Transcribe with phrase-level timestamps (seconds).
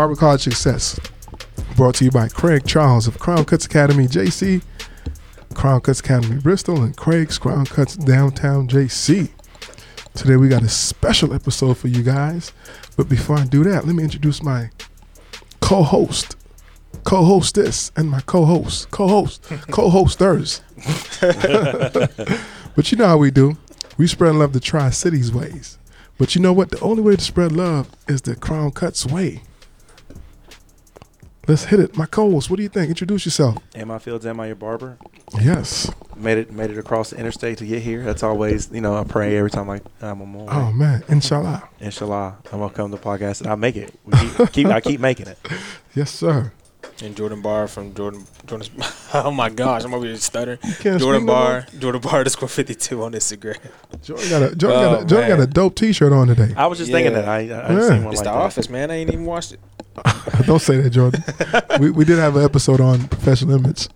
[0.00, 0.98] Barber College Success.
[1.76, 4.62] Brought to you by Craig Charles of Crown Cuts Academy, JC,
[5.52, 9.28] Crown Cuts Academy, Bristol, and Craig's Crown Cuts Downtown, JC.
[10.14, 12.54] Today we got a special episode for you guys.
[12.96, 14.70] But before I do that, let me introduce my
[15.60, 16.34] co-host,
[17.04, 20.62] co-hostess, and my co-host, co-host, co-hosters.
[21.20, 23.58] but you know how we do.
[23.98, 25.76] We spread love the Tri-Cities ways.
[26.16, 26.70] But you know what?
[26.70, 29.42] The only way to spread love is the Crown Cuts way.
[31.48, 31.96] Let's hit it.
[31.96, 32.90] My co-host, what do you think?
[32.90, 33.56] Introduce yourself.
[33.74, 34.24] Am I Fields?
[34.26, 34.98] Am I your barber?
[35.40, 35.90] Yes.
[36.16, 38.04] Made it made it across the interstate to get here.
[38.04, 40.46] That's always you know I pray every time I I'm on my.
[40.48, 41.68] Oh man, inshallah.
[41.80, 43.94] Inshallah, I'm gonna come to the podcast and I make it.
[44.04, 45.38] We keep, keep I keep making it.
[45.92, 46.52] Yes, sir.
[47.02, 48.68] And Jordan Barr from Jordan Jordan.
[49.12, 50.58] Oh my gosh, I'm over here stuttering.
[50.82, 53.56] Jordan speak no Barr, Jordan Barr, the score 52 on Instagram.
[54.02, 56.54] Jordan got a Jordan, got, Oh, a, Jordan got a dope T-shirt on today.
[56.56, 57.88] I was just thinking that I I, I Yeah.
[57.88, 58.34] seen one It's like the that.
[58.34, 58.90] office, man.
[58.90, 59.60] I ain't even watched it.
[60.46, 61.24] Don't say that, Jordan.
[61.80, 63.88] we we did have an episode on professional image.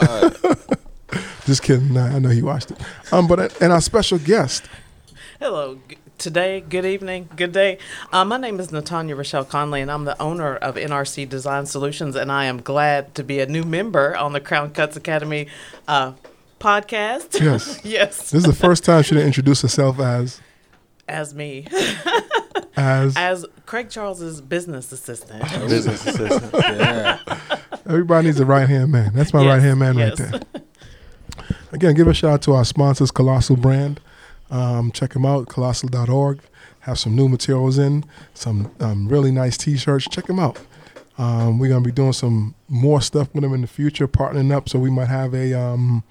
[0.00, 0.30] Uh,
[1.46, 1.94] Just kidding.
[1.94, 2.78] Nah, I know he watched it.
[3.12, 4.64] Um, but and our special guest.
[5.40, 5.78] Hello.
[6.20, 7.78] G- Today, good evening, good day.
[8.12, 12.14] Uh, my name is Natanya Rochelle Conley, and I'm the owner of NRC Design Solutions,
[12.14, 15.46] and I am glad to be a new member on the Crown Cuts Academy
[15.88, 16.12] uh,
[16.60, 17.40] podcast.
[17.40, 17.80] Yes.
[17.84, 20.40] yes, This is the first time she didn't introduce herself as
[21.08, 21.66] as me,
[22.76, 25.42] as as Craig Charles's business assistant.
[25.68, 26.52] Business assistant.
[26.54, 27.18] yeah.
[27.86, 29.12] everybody needs a right hand man.
[29.14, 30.20] That's my Yes, right hand man yes.
[30.20, 30.62] right there.
[31.72, 34.00] Again, give a shout out to our sponsors, Colossal Brand.
[34.50, 36.40] Um, check them out, colossal.org.
[36.80, 40.08] Have some new materials in, some um, really nice T-shirts.
[40.08, 40.58] Check them out.
[41.18, 44.70] Um, we're gonna be doing some more stuff with them in the future, partnering up.
[44.70, 46.02] So we might have a um,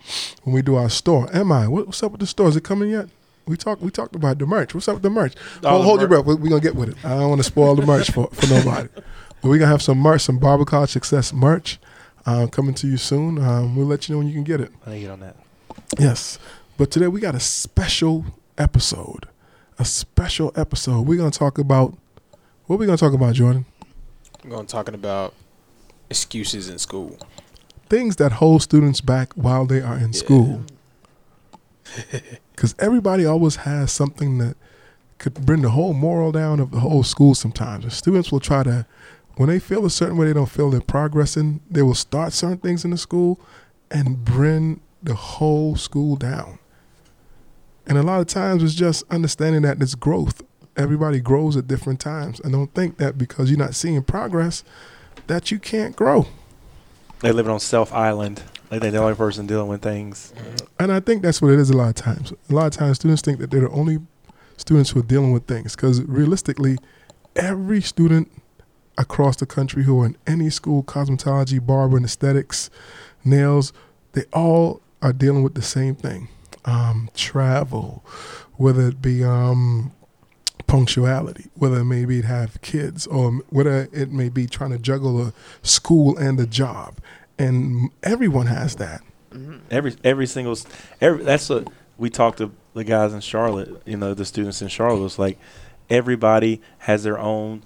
[0.43, 1.27] when we do our store.
[1.35, 1.67] Am I?
[1.67, 2.47] What, what's up with the store?
[2.47, 3.07] Is it coming yet?
[3.47, 3.81] We talked.
[3.81, 4.75] We talked about the merch.
[4.75, 5.33] What's up with the merch?
[5.63, 6.25] Hold the hold your breath.
[6.25, 6.97] We're we gonna get with it.
[7.03, 8.89] I don't want to spoil the merch for, for nobody.
[8.93, 11.79] But we're gonna have some merch, some Barber College Success merch
[12.27, 13.39] uh, coming to you soon.
[13.39, 14.71] Um, we'll let you know when you can get it.
[14.85, 15.35] I get on that.
[15.97, 16.37] Yes.
[16.79, 18.23] But today we got a special
[18.57, 19.27] episode.
[19.77, 21.01] A special episode.
[21.05, 21.97] We're gonna talk about
[22.67, 23.65] what are we gonna talk about, Jordan?
[24.45, 25.33] We're going to talking about
[26.09, 27.17] excuses in school.
[27.89, 30.19] Things that hold students back while they are in Yeah.
[30.19, 30.61] school.
[32.55, 34.55] Because everybody always has something that
[35.17, 37.83] could bring the whole moral down of the whole school sometimes.
[37.83, 38.85] And students will try to,
[39.35, 42.57] when they feel a certain way, they don't feel they're progressing, they will start certain
[42.59, 43.39] things in the school
[43.91, 46.58] and bring the whole school down.
[47.89, 50.43] And a lot of times it's just understanding that it's growth.
[50.77, 52.39] Everybody grows at different times.
[52.39, 54.63] And don't think that because you're not seeing progress,
[55.25, 56.27] that you can't grow.
[57.21, 58.43] They live on self island.
[58.69, 60.31] Like they're the only person dealing with things.
[60.79, 62.31] And I think that's what it is a lot of times.
[62.31, 63.97] A lot of times students think that they're the only
[64.57, 66.77] students who are dealing with things because realistically,
[67.35, 68.31] every student
[68.99, 72.69] across the country who are in any school, cosmetology, barber, and aesthetics,
[73.25, 73.73] nails,
[74.11, 76.29] they all are dealing with the same thing.
[76.65, 78.03] Um, travel,
[78.57, 79.93] whether it be um,
[80.67, 84.77] punctuality, whether it may be to have kids, or whether it may be trying to
[84.77, 85.33] juggle a
[85.63, 86.99] school and a job.
[87.37, 89.01] And everyone has that.
[89.71, 90.57] Every every single
[91.01, 93.81] every that's what we talked to the guys in Charlotte.
[93.85, 95.39] You know, the students in Charlotte was like
[95.89, 97.63] everybody has their own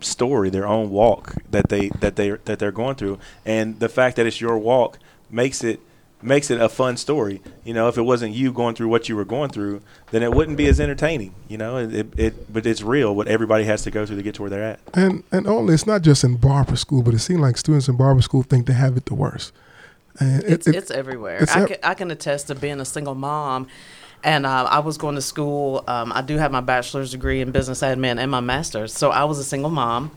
[0.00, 4.16] story, their own walk that they that they that they're going through, and the fact
[4.16, 4.98] that it's your walk
[5.30, 5.80] makes it
[6.22, 7.42] makes it a fun story.
[7.64, 10.32] You know, if it wasn't you going through what you were going through, then it
[10.32, 11.34] wouldn't be as entertaining.
[11.48, 14.22] You know, it, it, it but it's real what everybody has to go through to
[14.22, 14.80] get to where they're at.
[14.94, 17.96] And and only it's not just in barber school, but it seems like students in
[17.96, 19.52] barber school think they have it the worst.
[20.18, 21.38] And it- It's, it- it's everywhere.
[21.42, 23.68] it's I, ev- can, I can attest to being a single mom.
[24.24, 25.84] And uh, I was going to school.
[25.86, 28.92] Um, I do have my bachelor's degree in business admin and my master's.
[28.92, 30.10] So I was a single mom.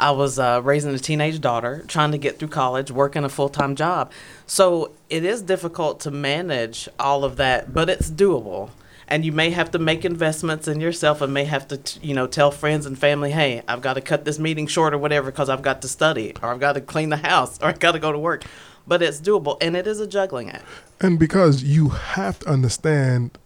[0.00, 3.50] I was uh, raising a teenage daughter, trying to get through college, working a full
[3.50, 4.10] time job.
[4.46, 8.70] So it is difficult to manage all of that, but it's doable.
[9.06, 12.14] And you may have to make investments in yourself and may have to, t- you
[12.14, 15.30] know, tell friends and family, hey, I've got to cut this meeting short or whatever
[15.32, 17.92] because I've got to study or I've got to clean the house or I've got
[17.92, 18.44] to go to work.
[18.86, 20.64] But it's doable and it is a juggling act.
[21.00, 23.36] and because you have to understand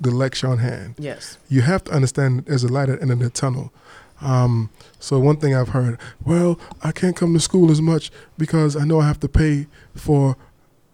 [0.00, 0.94] the lecture on hand.
[0.98, 1.38] Yes.
[1.48, 3.72] You have to understand there's a light at the end of the tunnel.
[4.20, 4.70] Um,
[5.04, 8.84] so one thing I've heard, well, I can't come to school as much because I
[8.84, 10.34] know I have to pay for,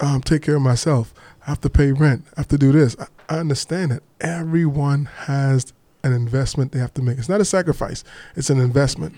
[0.01, 1.13] um, take care of myself.
[1.47, 2.25] I have to pay rent.
[2.35, 2.97] I have to do this.
[2.99, 5.71] I, I understand that everyone has
[6.03, 7.19] an investment they have to make.
[7.19, 8.03] It's not a sacrifice.
[8.35, 9.15] It's an investment.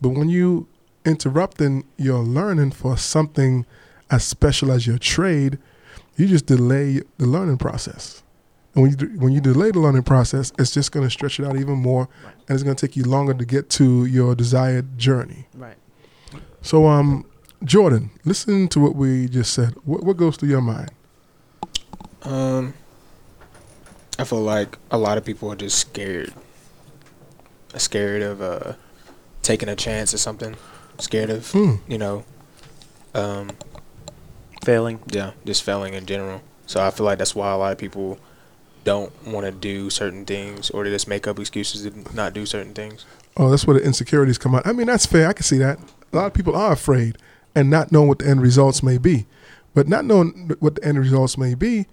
[0.00, 0.68] But when you
[1.04, 3.66] interrupting your learning for something
[4.12, 5.58] as special as your trade,
[6.14, 8.22] you just delay the learning process.
[8.76, 11.40] And when you do, when you delay the learning process, it's just going to stretch
[11.40, 12.08] it out even more,
[12.46, 15.46] and it's going to take you longer to get to your desired journey.
[15.54, 15.76] Right.
[16.60, 17.24] So, um,
[17.64, 19.74] Jordan, listen to what we just said.
[19.84, 20.90] What, what goes through your mind?
[22.22, 22.74] Um,
[24.18, 26.34] I feel like a lot of people are just scared.
[27.76, 28.72] Scared of uh,
[29.42, 30.54] taking a chance or something.
[30.98, 31.74] Scared of Hmm.
[31.88, 32.24] you know,
[33.14, 33.50] um,
[34.64, 35.00] Failing.
[35.10, 36.42] yeah, just failing in general.
[36.66, 38.18] So I feel like that's why a lot of people
[38.86, 42.46] don't want to do certain things, or they just make up excuses to not do
[42.46, 43.04] certain things.
[43.36, 44.64] Oh, that's where the insecurities come out.
[44.64, 45.28] I mean, that's fair.
[45.28, 45.78] I can see that.
[46.12, 47.18] A lot of people are afraid
[47.54, 49.26] and not knowing what the end results may be.
[49.74, 51.86] But not knowing what the end results may be,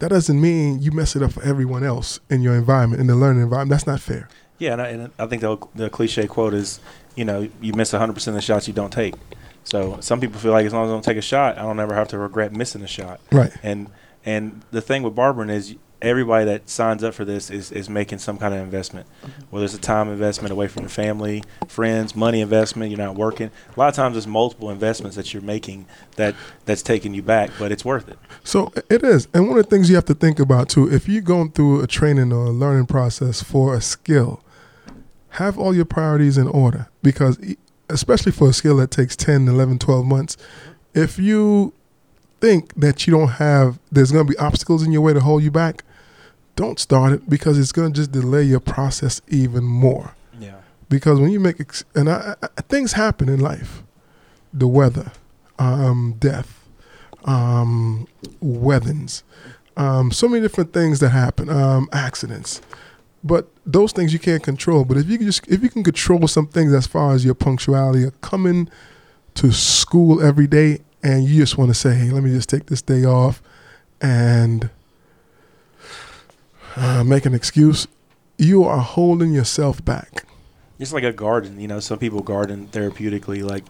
[0.00, 3.14] that doesn't mean you mess it up for everyone else in your environment, in the
[3.14, 3.70] learning environment.
[3.70, 4.28] That's not fair.
[4.58, 6.80] Yeah, and I, and I think the, the cliche quote is,
[7.14, 9.14] you know, you miss 100% of the shots you don't take.
[9.62, 11.78] So some people feel like as long as I don't take a shot, I don't
[11.78, 13.20] ever have to regret missing a shot.
[13.30, 13.52] Right.
[13.62, 13.88] And
[14.24, 18.18] and the thing with barbering is everybody that signs up for this is, is making
[18.18, 19.42] some kind of investment, mm-hmm.
[19.50, 22.90] whether it's a time investment away from your family, friends, money investment.
[22.90, 23.50] You're not working.
[23.74, 25.86] A lot of times, it's multiple investments that you're making
[26.16, 28.18] that that's taking you back, but it's worth it.
[28.44, 29.28] So it is.
[29.34, 31.82] And one of the things you have to think about too, if you're going through
[31.82, 34.42] a training or a learning process for a skill,
[35.34, 37.56] have all your priorities in order because e-
[37.88, 40.36] especially for a skill that takes 10, 11, 12 months,
[40.94, 41.72] if you
[42.40, 45.42] think that you don't have there's going to be obstacles in your way to hold
[45.42, 45.84] you back,
[46.56, 50.14] don't start it because it's going to just delay your process even more.
[50.38, 50.60] Yeah.
[50.88, 53.82] because when you make ex- and I, I, things happen in life.
[54.52, 55.12] The weather
[55.58, 56.66] um, death
[57.24, 58.08] um,
[58.40, 59.22] weathers
[59.76, 62.60] um, so many different things that happen um, accidents.
[63.22, 64.84] But those things you can't control.
[64.84, 67.34] But if you can just if you can control some things as far as your
[67.34, 68.68] punctuality or coming
[69.34, 72.66] to school every day and you just want to say hey let me just take
[72.66, 73.40] this day off
[74.00, 74.68] and
[76.76, 77.86] uh, make an excuse
[78.38, 80.24] you are holding yourself back
[80.78, 81.78] It's like a garden, you know.
[81.80, 83.42] Some people garden therapeutically.
[83.42, 83.64] Like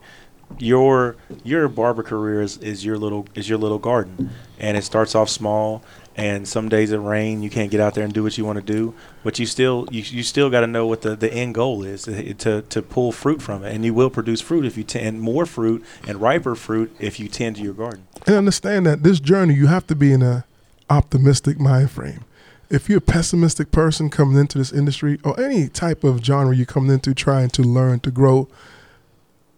[0.59, 4.31] your your barber career is, is your little is your little garden,
[4.61, 5.83] and it starts off small.
[6.17, 8.59] And some days it rain, you can't get out there and do what you want
[8.59, 8.95] to do,
[9.25, 12.03] but you still you, you still got to know what the, the end goal is
[12.03, 15.21] to, to to pull fruit from it, and you will produce fruit if you tend
[15.21, 18.07] more fruit and riper fruit if you tend to your garden.
[18.27, 20.45] and understand that this journey you have to be in a
[20.91, 22.25] optimistic mind frame
[22.71, 26.65] if you're a pessimistic person coming into this industry or any type of genre you're
[26.67, 28.49] coming into trying to learn to grow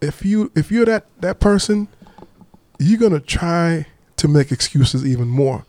[0.01, 1.87] if you if you're that that person
[2.79, 3.85] you're going to try
[4.17, 5.65] to make excuses even more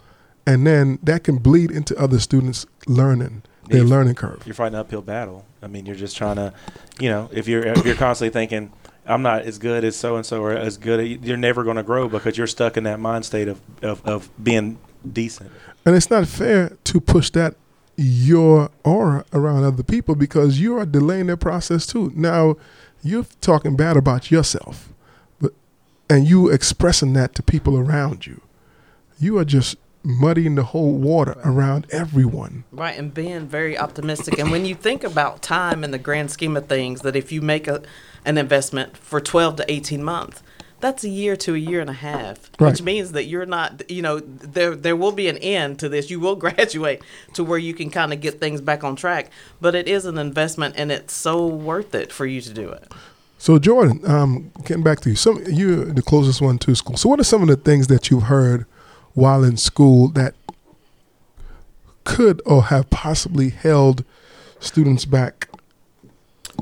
[0.46, 3.88] and then that can bleed into other students learning their Yeah.
[3.88, 5.47] learning curve You're fighting an uphill battle.
[5.62, 6.52] I mean, you're just trying to,
[7.00, 8.70] you know, if you're if you're constantly thinking.
[9.06, 11.23] I'm not as good as so and so, or as good.
[11.25, 14.31] You're never going to grow because you're stuck in that mind state of, of, of
[14.43, 14.79] being
[15.11, 15.50] decent.
[15.86, 17.56] And it's not fair to push that
[17.96, 22.12] your aura around other people because you are delaying their process too.
[22.14, 22.56] Now,
[23.02, 24.92] you're talking bad about yourself,
[25.40, 25.52] but
[26.08, 28.40] and you expressing that to people around you.
[29.19, 32.64] You are just muddying the whole water around everyone.
[32.70, 34.38] Right, and being very optimistic.
[34.38, 37.40] And when you think about time in the grand scheme of things, that if you
[37.40, 37.82] make a,
[38.25, 40.42] an investment for 12 to 18 months,
[40.85, 42.71] that's a year to a year and a half, Right.
[42.71, 46.11] which means that you're not, you know, there there will be an end to this.
[46.11, 47.00] You will graduate
[47.33, 49.31] to where you can kind of get things back on track.
[49.62, 52.93] But it is an investment, and it's so worth it for you to do it.
[53.38, 56.99] So, Jordan, um, getting back to you, some you're the closest one to school.
[56.99, 58.67] So, what are some of the things that you've heard
[59.14, 60.35] while in school that
[62.05, 64.05] could or have possibly held
[64.61, 65.49] students back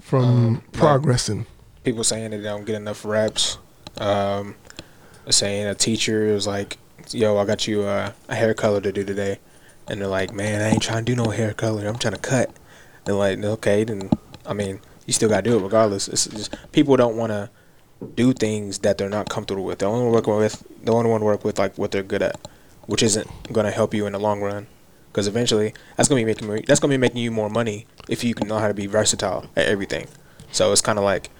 [0.01, 1.47] from Um, like- progressing?
[1.83, 3.59] people saying they don't get enough reps.
[3.99, 4.57] Um,
[5.31, 6.79] saying a teacher is like,
[7.11, 9.39] "Yo, I got you uh, a hair color to do today,"
[9.89, 11.87] and they're like, "Man, I ain't trying to do no hair color.
[11.87, 12.51] I'm trying to cut."
[13.05, 14.11] They're like, "Okay, then
[14.47, 17.51] I mean, you still gotta do it regardless." It's just people don't want to
[18.15, 19.79] do things that they're not comfortable with.
[19.79, 22.37] They only work with they only want to work with like what they're good at,
[22.87, 24.67] which isn't gonna help you in the long run.
[25.11, 28.35] Because eventually, that's gonna be making that's gonna be making you more money if you
[28.35, 30.09] can know how to be versatile at everything.
[30.51, 31.31] So it's kind of like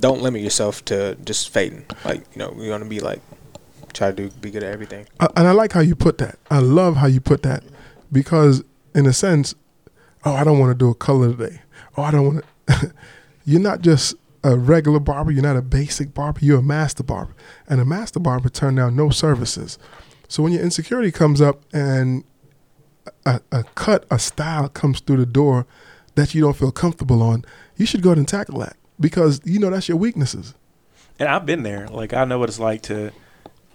[0.00, 1.84] don't limit yourself to just fading.
[2.04, 3.20] Like you know, you're gonna be like
[3.92, 5.06] try to do be good at everything.
[5.20, 6.38] I- and I like how you put that.
[6.50, 7.64] I love how you put that
[8.12, 8.62] because,
[8.94, 9.54] in a sense,
[10.24, 11.62] oh, I don't want to do a color today.
[11.96, 12.92] Oh, I don't want to.
[13.44, 14.14] you're not just
[14.44, 15.30] a regular barber.
[15.30, 16.40] You're not a basic barber.
[16.42, 17.34] You're a master barber,
[17.68, 19.78] and a master barber turn down no services.
[20.28, 22.22] So when your insecurity comes up and
[23.24, 25.66] a, a cut, a style comes through the door
[26.14, 27.44] that you don't feel comfortable on,
[27.76, 30.54] you should go ahead and tackle that because you know that's your weaknesses.
[31.18, 31.88] And I've been there.
[31.88, 33.12] Like I know what it's like to.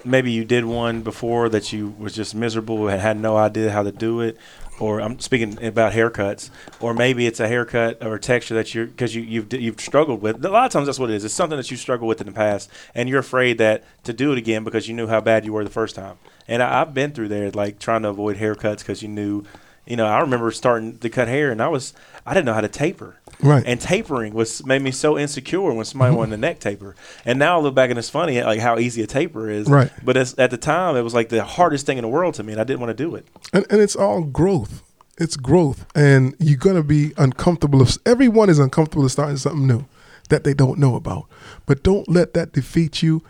[0.06, 3.84] Maybe you did one before that you was just miserable and had no idea how
[3.84, 4.38] to do it,
[4.80, 6.50] or I'm speaking about haircuts,
[6.82, 10.22] or maybe it's a haircut or a texture that you're because you you've you've struggled
[10.22, 10.44] with.
[10.44, 11.24] A lot of times that's what it is.
[11.24, 14.34] It's something that you struggled with in the past, and you're afraid that to do
[14.34, 16.18] it again because you knew how bad you were the first time.
[16.50, 19.46] And I, I've been through there, like trying to avoid haircuts because you knew.
[19.86, 21.94] You know, I remember starting to cut hair, and I was
[22.26, 23.18] I didn't know how to taper.
[23.42, 23.64] Right.
[23.66, 26.18] And tapering was made me so insecure when somebody mm-hmm.
[26.20, 26.96] wanted a neck taper.
[27.26, 29.68] And now I look back and it's funny like how easy a taper is.
[29.68, 29.92] Right.
[30.04, 32.54] But at the time, it was like the hardest thing in the world to me,
[32.54, 33.28] and I didn't want to do it.
[33.52, 34.84] and, and it's all growth.
[35.20, 37.82] It's growth, and you're gonna be uncomfortable.
[37.84, 39.86] If everyone is uncomfortable starting something new
[40.30, 41.26] that they don't know about,
[41.68, 43.22] but don't let that defeat you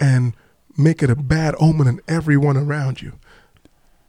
[0.00, 0.34] and
[0.76, 3.12] make it a bad omen in everyone around you.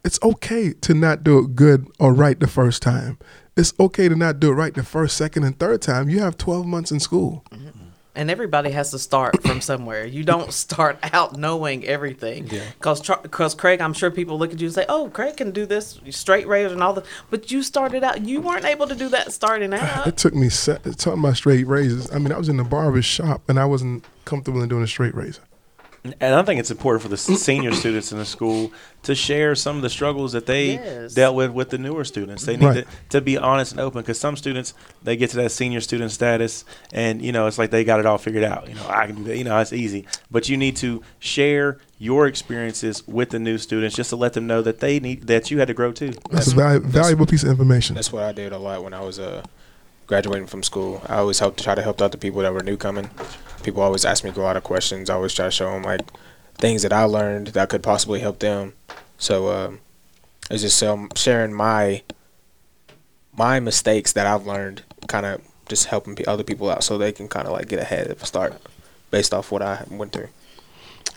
[0.03, 3.17] It's okay to not do it good or right the first time.
[3.57, 6.07] It's okay to not do it right the first, second, and third time.
[6.07, 7.43] You have 12 months in school.
[7.51, 7.67] Mm-hmm.
[8.15, 10.05] And everybody has to start from somewhere.
[10.05, 12.47] You don't start out knowing everything.
[12.47, 12.63] Yeah.
[12.77, 15.65] Because because Craig, I'm sure people look at you and say, "Oh, Craig can do
[15.65, 17.03] this straight razor and all the.
[17.29, 18.25] but you started out.
[18.25, 20.07] You weren't able to do that starting out.
[20.07, 22.11] It took me se- talking about straight razors.
[22.11, 24.87] I mean, I was in the barber shop and I wasn't comfortable in doing a
[24.87, 25.43] straight razor.
[26.03, 28.71] And I think it's important for the senior students in the school
[29.03, 31.13] to share some of the struggles that they Yes.
[31.13, 32.45] dealt with with the newer students.
[32.45, 32.85] They need Right.
[33.09, 36.11] to, to be honest and open because some students they get to that senior student
[36.11, 36.63] status
[36.93, 38.69] and you know it's like they got it all figured out.
[38.69, 39.37] You know I can do that.
[39.37, 43.93] You know it's easy, but you need to share your experiences with the new students
[43.95, 46.13] just to let them know that they need that you had to grow too.
[46.31, 47.95] That's, a valu- valuable piece of information.
[47.95, 49.43] That's what I did a lot when I was uh,
[50.09, 51.03] graduating from school.
[51.07, 53.11] I always helped try to help out the people that were new coming.
[53.61, 55.07] People always ask me a lot of questions.
[55.07, 56.01] I always try to show them like
[56.55, 58.73] things that I learned that could possibly help them.
[59.19, 59.79] So um,
[60.49, 62.01] it's just um, sharing my
[63.37, 67.27] my mistakes that I've learned, kind of just helping other people out so they can
[67.27, 68.59] kind of like get ahead of a start
[69.11, 70.29] based off what I went through.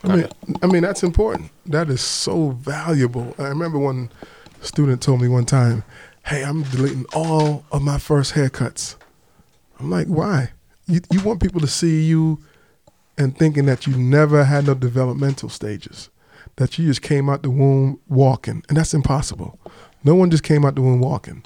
[0.05, 0.29] I mean,
[0.63, 1.51] I mean that's important.
[1.65, 3.35] That is so valuable.
[3.39, 4.11] I remember one
[4.61, 5.83] student told me one time,
[6.25, 8.97] "Hey, I'm deleting all of my first haircuts."
[9.79, 10.51] I'm like, "Why?
[10.87, 12.39] You you want people to see you
[13.19, 16.09] and thinking that you never had no developmental stages,
[16.57, 19.59] that you just came out the womb walking, and that's impossible.
[20.05, 21.43] No one just came out the womb walking."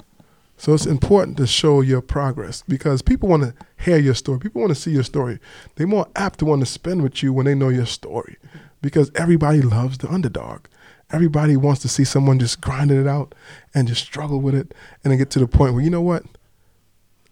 [0.59, 4.39] So it's important to show your progress because people want to hear your story.
[4.39, 5.39] People want to see your story.
[5.75, 8.37] They're more apt to want to spend with you when they know your story
[8.81, 10.61] because everybody loves the underdog.
[11.11, 13.33] Everybody wants to see someone just grinding it out
[13.73, 14.73] and just struggle with it
[15.03, 16.23] and then get to the point where, you know what?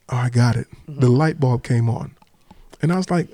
[0.10, 0.68] Oh, I got it.
[0.88, 1.00] Mm-hmm.
[1.00, 2.16] The light bulb came on.
[2.82, 3.28] And I was like,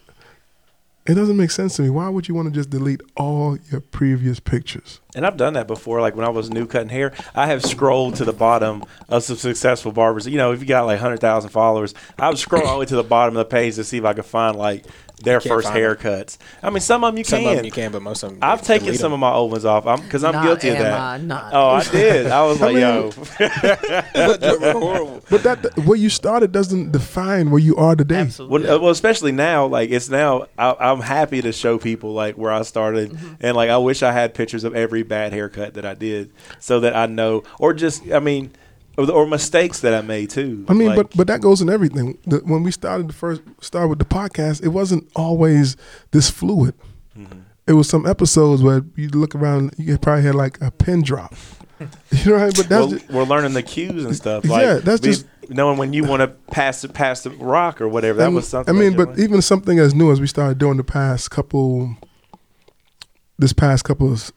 [1.05, 1.89] it doesn't make sense to me.
[1.89, 5.00] Why would you want to just delete all your previous pictures?
[5.15, 6.00] And I've done that before.
[6.01, 9.36] Like when I was new cutting hair, I have scrolled to the bottom of some
[9.36, 10.25] successful barbers.
[10.27, 12.86] You know, if you got like hundred thousand followers, I would scroll all the way
[12.86, 14.86] to the bottom of the page to see if I could find like
[15.24, 15.84] their first find 'em.
[15.96, 16.38] haircuts.
[16.63, 17.50] I mean, some of them you Some can.
[17.50, 19.15] of them you can, but most of them I've taken delete some 'em.
[19.15, 19.86] of my old ones off.
[19.86, 21.00] I'm because I'm guilty of am that.
[21.00, 21.50] I not.
[21.53, 22.27] Oh, I did.
[22.27, 23.12] I was like, mean- yo,
[25.30, 28.15] But that where you started doesn't define where you are today.
[28.22, 28.68] Absolutely.
[28.68, 30.48] Well, well, especially now, like it's now.
[30.58, 33.34] I, I'm happy to show people like where I started, Mm-hmm.
[33.41, 36.79] and like I wish I had pictures of every bad haircut that I did, so
[36.81, 38.51] that I know, or just, I mean,
[38.98, 40.65] or, or mistakes that I made too.
[40.67, 42.17] I mean, Like, but but that goes in everything.
[42.25, 45.77] The, when we started the first start with the podcast, it wasn't always
[46.12, 46.75] this fluid.
[47.17, 47.39] Mm-hmm.
[47.67, 51.36] It was some episodes where you look around, you probably had like a pin drop.
[51.79, 51.88] you
[52.25, 52.53] know what I mean?
[52.55, 54.46] But that's well, just, we're learning the cues and stuff.
[54.46, 57.88] Like, Yeah, that's just- knowing when you want to pass it past the rock or
[57.88, 58.20] whatever.
[58.20, 58.74] That was something.
[58.74, 61.96] I mean, but even something as new as we started doing the past couple,
[63.38, 64.31] this past couple of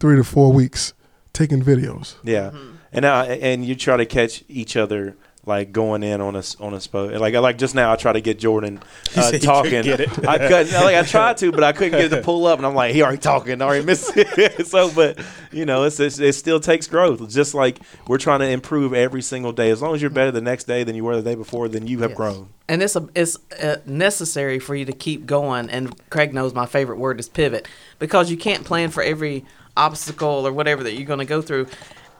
[0.00, 0.92] three to four weeks,
[1.32, 2.16] taking videos.
[2.24, 2.50] yeah,
[2.92, 5.16] and now and you try to catch each other.
[5.46, 8.12] Like going in on a s- on a spot, like like just now, I try
[8.12, 8.78] to get Jordan
[9.16, 9.82] uh, talking.
[9.82, 10.10] get it.
[10.28, 10.70] I couldn't.
[10.74, 12.92] Like I tried to, but I couldn't get it to pull up, and I'm like,
[12.94, 14.66] he already talking, already missed it.
[14.66, 15.18] so, but
[15.50, 17.26] you know, it's, it's it still takes growth.
[17.30, 19.70] Just like we're trying to improve every single day.
[19.70, 21.86] As long as you're better the next day than you were the day before, then
[21.86, 22.16] you have Yes.
[22.18, 22.48] grown.
[22.68, 25.70] and it's a, it's uh, necessary for you to keep going.
[25.70, 27.66] And Craig knows my favorite word is pivot
[27.98, 29.46] because you can't plan for every
[29.76, 31.66] obstacle or whatever that you're going to go through.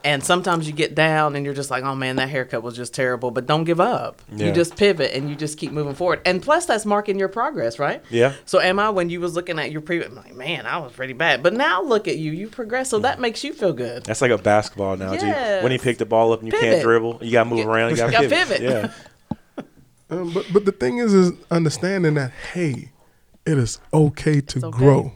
[0.03, 2.91] And sometimes you get down and you're just like, oh man, that haircut was just
[2.91, 3.29] terrible.
[3.29, 4.19] But don't give up.
[4.31, 4.47] Yeah.
[4.47, 6.21] You just pivot and you just keep moving forward.
[6.25, 8.01] And plus, that's marking your progress, right?
[8.09, 8.33] Yeah.
[8.45, 10.09] So am I when you was looking at your previous?
[10.09, 11.43] I'm like, man, I was pretty bad.
[11.43, 12.89] But now look at you, you progress.
[12.89, 14.03] So that makes you feel good.
[14.03, 15.27] That's like a basketball analogy.
[15.63, 17.65] When you pick the ball up and you can't dribble, you got to move Yeah.
[17.65, 17.91] around.
[17.91, 18.57] You got to Gotta pivot.
[18.57, 18.91] pivot.
[18.91, 18.91] Yeah.
[20.09, 22.91] Um, but but the thing is, is understanding that hey,
[23.45, 24.77] it is okay to okay.
[24.77, 25.13] grow.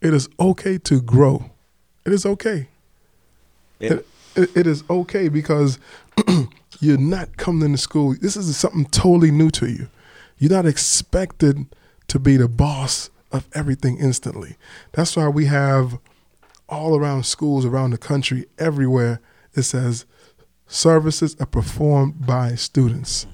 [0.00, 1.50] It is okay to grow.
[2.04, 2.68] It is okay.
[3.78, 3.94] Yeah.
[3.94, 5.78] It, it, it is okay because
[6.80, 8.14] you're not coming into school.
[8.20, 9.88] This is something totally new to you.
[10.38, 11.66] You're not expected
[12.08, 14.56] to be the boss of everything instantly.
[14.92, 15.98] That's why we have
[16.68, 19.20] all around schools around the country, everywhere,
[19.54, 20.04] it says
[20.66, 23.26] services are performed by students.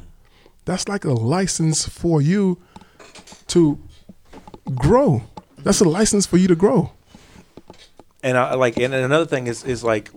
[0.64, 2.61] That's like a license for you
[3.49, 3.78] to
[4.75, 5.25] grow.
[5.64, 6.92] That's a license for you to grow.
[8.23, 10.11] And I like, and another thing is is like,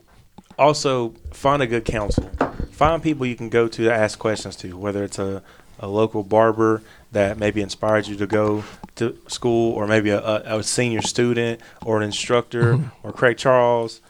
[0.57, 2.29] also find a good counsel.
[2.71, 5.41] Find people you can go to to ask questions to, whether it's a,
[5.79, 8.63] a local barber that maybe inspired you to go
[8.95, 14.01] to school, or maybe a, a, a senior student, or an instructor, or Craig Charles.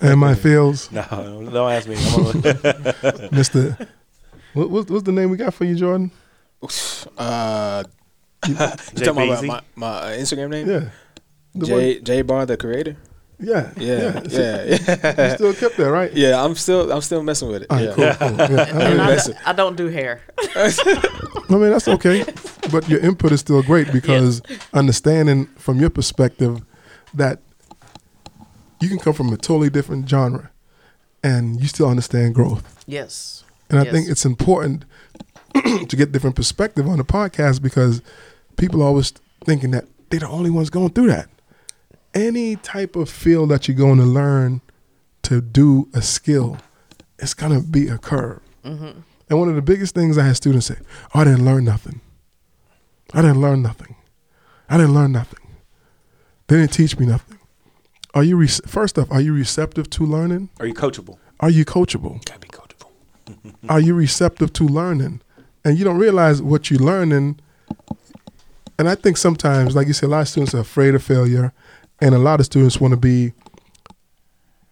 [0.00, 1.04] Am I Fields, No,
[1.52, 1.96] don't ask me.
[1.98, 3.76] I'm Mister?
[4.54, 6.10] What, what, what's the name we got for you, Jordan?
[7.18, 7.84] Uh,
[8.48, 10.68] you Jay talking about my, my uh, Instagram name?
[10.68, 10.84] Yeah,
[11.54, 12.96] the J J Bar, the creator.
[13.44, 16.12] Yeah, Yeah, See, yeah, You still kept that, right?
[16.12, 17.70] yeah, I'm still I'm still messing with it.
[17.70, 18.14] All right, yeah.
[18.14, 18.56] cool, cool.
[18.56, 18.62] Yeah.
[18.72, 19.34] I, mean, I, Listen.
[19.44, 20.20] I don't do hair.
[20.54, 20.70] I
[21.50, 22.24] mean, that's okay,
[22.70, 26.62] but your input is still great because understanding from your perspective
[27.14, 27.40] that
[28.80, 30.50] you can come from a totally different genre
[31.24, 32.84] and you still understand growth.
[32.86, 33.42] Yes.
[33.70, 33.92] And I Yes.
[33.92, 34.84] think it's important
[35.54, 38.02] to get different perspective on the podcast because
[38.56, 39.12] people are always
[39.44, 41.28] thinking that they're the only ones going through that.
[42.14, 44.60] Any type of field that you're going to learn
[45.22, 46.58] to do a skill,
[47.18, 48.40] it's going to be a curve.
[48.64, 49.00] Mm-hmm.
[49.30, 50.76] And one of the biggest things I had students say,
[51.14, 52.00] oh, I didn't learn nothing.
[53.14, 53.96] I didn't learn nothing.
[54.68, 55.38] I didn't learn nothing.
[56.48, 57.38] They didn't teach me nothing.
[58.14, 60.50] Are you, rec- first off, are you receptive to learning?
[60.60, 61.18] Are you coachable?
[61.40, 62.24] Are you coachable?
[62.24, 62.90] Gotta be coachable.
[63.68, 65.22] are you receptive to learning?
[65.64, 67.40] And you don't realize what you're learning.
[68.78, 71.52] And I think sometimes, like you said, a lot of students are afraid of failure,
[72.00, 73.32] and a lot of students want to be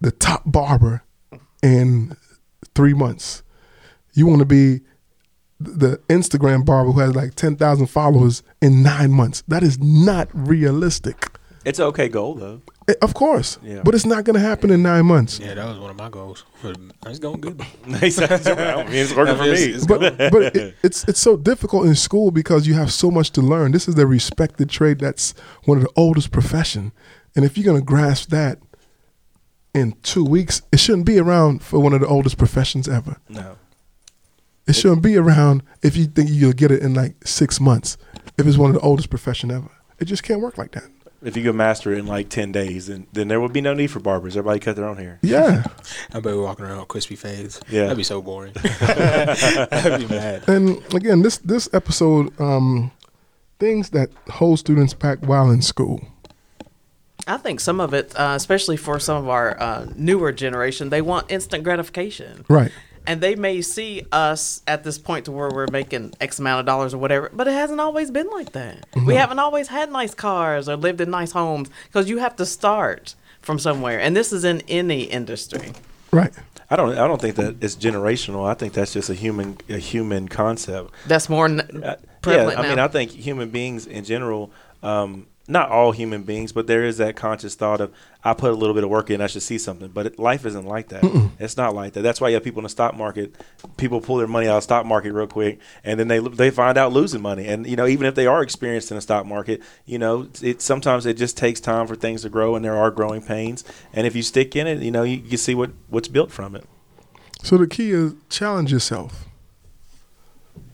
[0.00, 1.02] the top barber
[1.62, 2.16] in
[2.74, 3.42] three months.
[4.14, 4.80] You want to be
[5.60, 9.42] the Instagram barber who has like 10,000 followers in nine months.
[9.46, 11.26] That is not realistic.
[11.64, 12.62] It's an okay goal though.
[12.90, 13.82] Eh, Of course, Yeah.
[13.84, 15.38] but it's not going to happen in nine months.
[15.38, 16.44] Yeah, that was one of my goals.
[17.06, 17.60] It's going good.
[18.00, 19.50] He said, I mean, it's working for me.
[19.76, 20.00] it's but
[20.34, 23.72] but it, it's it's so difficult in school because you have so much to learn.
[23.72, 26.92] This is the respected trade that's one of the oldest profession,
[27.34, 28.58] and if you're gonna grasp that
[29.74, 33.16] in two weeks, it shouldn't be around for one of the oldest professions ever.
[33.28, 33.56] No.
[34.66, 37.96] It shouldn't be around if you think you'll get it in like six months.
[38.38, 40.88] If it's one of the oldest profession ever, it just can't work like that.
[41.22, 43.74] If you could master it in like ten days, then then there would be no
[43.74, 44.36] need for barbers.
[44.36, 45.18] Everybody cut their own hair.
[45.22, 45.64] Yeah,
[46.12, 47.60] I bet we're walking around with crispy fades.
[47.68, 47.82] Yeah.
[47.82, 48.54] That'd be so boring.
[48.80, 50.48] I'd be mad.
[50.48, 52.90] and again, this this episode, um,
[53.58, 56.00] things that hold students back while in school.
[57.26, 61.02] I think some of it, uh, especially for some of our uh, newer generation, they
[61.02, 62.44] want instant gratification.
[62.48, 62.72] Right.
[63.06, 66.66] And they may see us at this point to where we're making X amount of
[66.66, 68.86] dollars or whatever, but it hasn't always been like that.
[69.06, 72.46] We haven't always had nice cars or lived in nice homes because you have to
[72.46, 73.98] start from somewhere.
[74.00, 75.72] And this is in any industry.
[76.12, 76.32] Right.
[76.72, 76.92] I don't.
[76.92, 78.48] I don't think that it's generational.
[78.48, 80.92] I think that's just a human a human concept.
[81.06, 82.68] That's more n- Uh, yeah, I now.
[82.68, 86.98] mean, I think human beings in general, um, not all human beings, but there is
[86.98, 89.58] that conscious thought of I put a little bit of work in, I should see
[89.58, 89.88] something.
[89.88, 91.02] But it, life isn't like that.
[91.38, 92.02] It's not like that.
[92.02, 93.34] That's why you have people in the stock market.
[93.76, 96.50] People pull their money out of the stock market real quick, and then they they
[96.50, 97.46] find out losing money.
[97.46, 100.60] And you know, even if they are experienced in the stock market, you know, it
[100.60, 103.64] sometimes it just takes time for things to grow, and there are growing pains.
[103.92, 106.54] And if you stick in it, you know, you, you see what what's built from
[106.54, 106.64] it.
[107.42, 109.24] So the key is challenge yourself.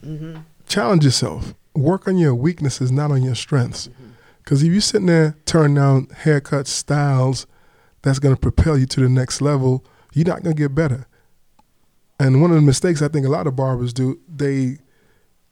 [0.04, 0.38] Mm-hmm.
[0.66, 1.54] Challenge yourself.
[1.74, 3.88] Work on your weaknesses, not on your strengths.
[3.88, 4.06] Mm-hmm.
[4.46, 7.48] Because if you're sitting there turning down haircut styles,
[8.02, 11.08] that's going to propel you to the next level, you're not going to get better.
[12.20, 14.78] And one of the mistakes I think a lot of barbers do, they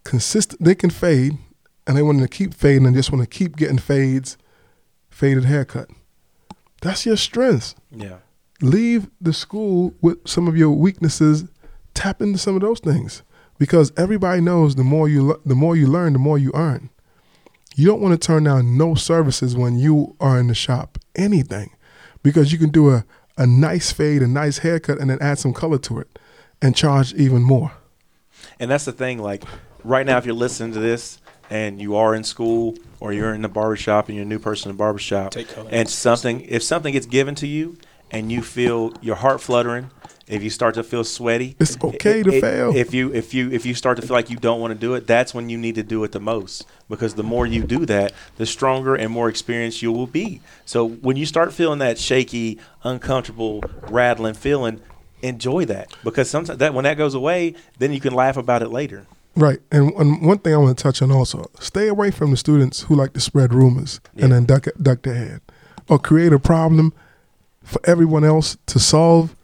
[0.04, 1.36] consist, they can fade,
[1.88, 4.38] and they want to keep fading and just want to keep getting fades,
[5.10, 5.90] faded haircut.
[6.80, 8.18] That's your strengths Yeah.
[8.62, 11.46] leave the school with some of your weaknesses
[11.94, 13.22] tap into some of those things
[13.58, 16.90] because everybody knows the more you le- the more you learn the more you earn
[17.74, 21.70] you don't want to turn down no services when you are in the shop anything
[22.22, 23.04] because you can do a,
[23.36, 26.18] a nice fade a nice haircut and then add some color to it
[26.62, 27.72] and charge even more
[28.60, 29.42] And that's the thing, like
[29.84, 31.18] right now, if you're listening to this
[31.50, 34.70] and you are in school or you're in the barbershop and you're a new person
[34.70, 35.68] in the barbershop, Take color.
[35.72, 37.76] and something, if something gets given to you
[38.10, 39.90] and you feel your heart fluttering,
[40.26, 42.74] if you start to feel sweaty, It's okay to fail.
[42.74, 44.94] If you if you if you start to feel like you don't want to do
[44.94, 47.86] it, that's when you need to do it the most because the more you do
[47.86, 50.40] that, the stronger and more experienced you will be.
[50.64, 54.80] So when you start feeling that shaky, uncomfortable, rattling feeling,
[55.22, 58.68] enjoy that because sometimes that when that goes away, then you can laugh about it
[58.68, 59.06] later.
[59.36, 62.36] right and, and one thing i want to touch on also stay away from the
[62.36, 65.40] students who like to spread rumors and then duck, duck their head
[65.88, 66.92] or create a problem
[67.64, 69.34] for everyone else to solve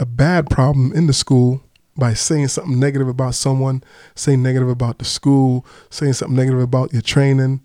[0.00, 1.62] a bad problem in the school
[1.96, 3.82] by saying something negative about someone,
[4.14, 7.64] saying negative about the school, saying something negative about your training,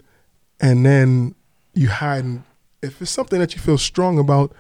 [0.60, 1.36] and then
[1.74, 2.44] you hide.
[2.82, 4.54] If it's something that you feel strong about,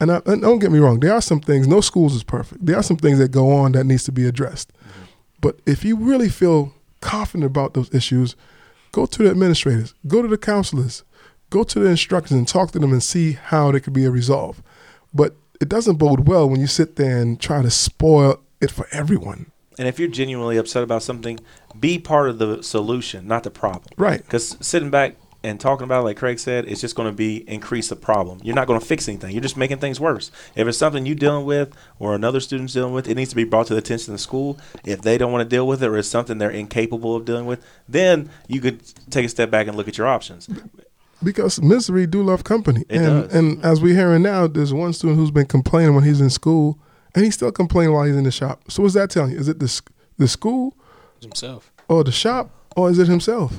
[0.00, 1.66] and, I, and don't get me wrong, there are some things.
[1.66, 2.64] No schools is perfect.
[2.64, 4.72] There are some things that go on that needs to be addressed.
[4.72, 5.02] Mm-hmm.
[5.40, 8.36] But if you really feel confident about those issues,
[8.92, 11.04] go to the administrators, go to the counselors,
[11.50, 14.10] go to the instructors and talk to them and see how they could be a
[14.10, 14.62] resolve.
[15.12, 18.88] But it doesn't bode well when you sit there and try to spoil it for
[18.90, 19.52] everyone.
[19.78, 21.40] And if you're genuinely upset about something,
[21.78, 23.84] be part of the solution, not the problem.
[23.96, 24.22] Right.
[24.22, 27.48] Because sitting back and talking about it, like Craig said, it's just going to be
[27.48, 28.40] increase the problem.
[28.42, 29.32] You're not going to fix anything.
[29.32, 30.30] You're just making things worse.
[30.56, 33.44] If it's something you're dealing with or another student's dealing with, it needs to be
[33.44, 34.58] brought to the attention of the school.
[34.84, 37.46] If they don't want to deal with it or it's something they're incapable of dealing
[37.46, 40.48] with, then you could take a step back and look at your options.
[41.22, 42.84] Because misery do love company.
[42.88, 43.34] It and does.
[43.34, 46.78] and as we're hearing now, there's one student who's been complaining when he's in school
[47.14, 48.70] and he's still complaining while he's in the shop.
[48.70, 49.38] So what's that telling you?
[49.38, 49.82] Is it the,
[50.18, 50.74] the school
[51.20, 51.72] himself.
[51.88, 53.52] or the shop or is it himself?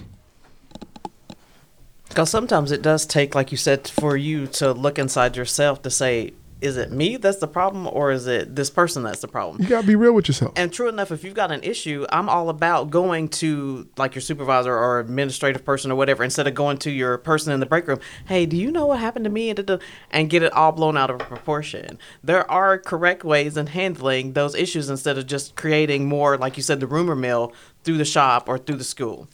[2.09, 5.89] Because sometimes it does take, like you said, for you to look inside yourself to
[5.89, 6.33] say,
[6.65, 9.61] is it me that's the problem or is it this person that's the problem?
[9.61, 10.53] You gotta be real with yourself.
[10.55, 14.21] And true enough, if you've got an issue, I'm all about going to like your
[14.21, 17.87] supervisor or administrative person or whatever instead of going to your person in the break
[17.87, 17.99] room.
[18.27, 19.49] Hey, do you know what happened to me?
[19.49, 21.97] And da- da- And get it all blown out of proportion.
[22.23, 26.63] There are correct ways in handling those issues instead of just creating more, like you
[26.63, 29.27] said, the rumor mill through the shop or through the school.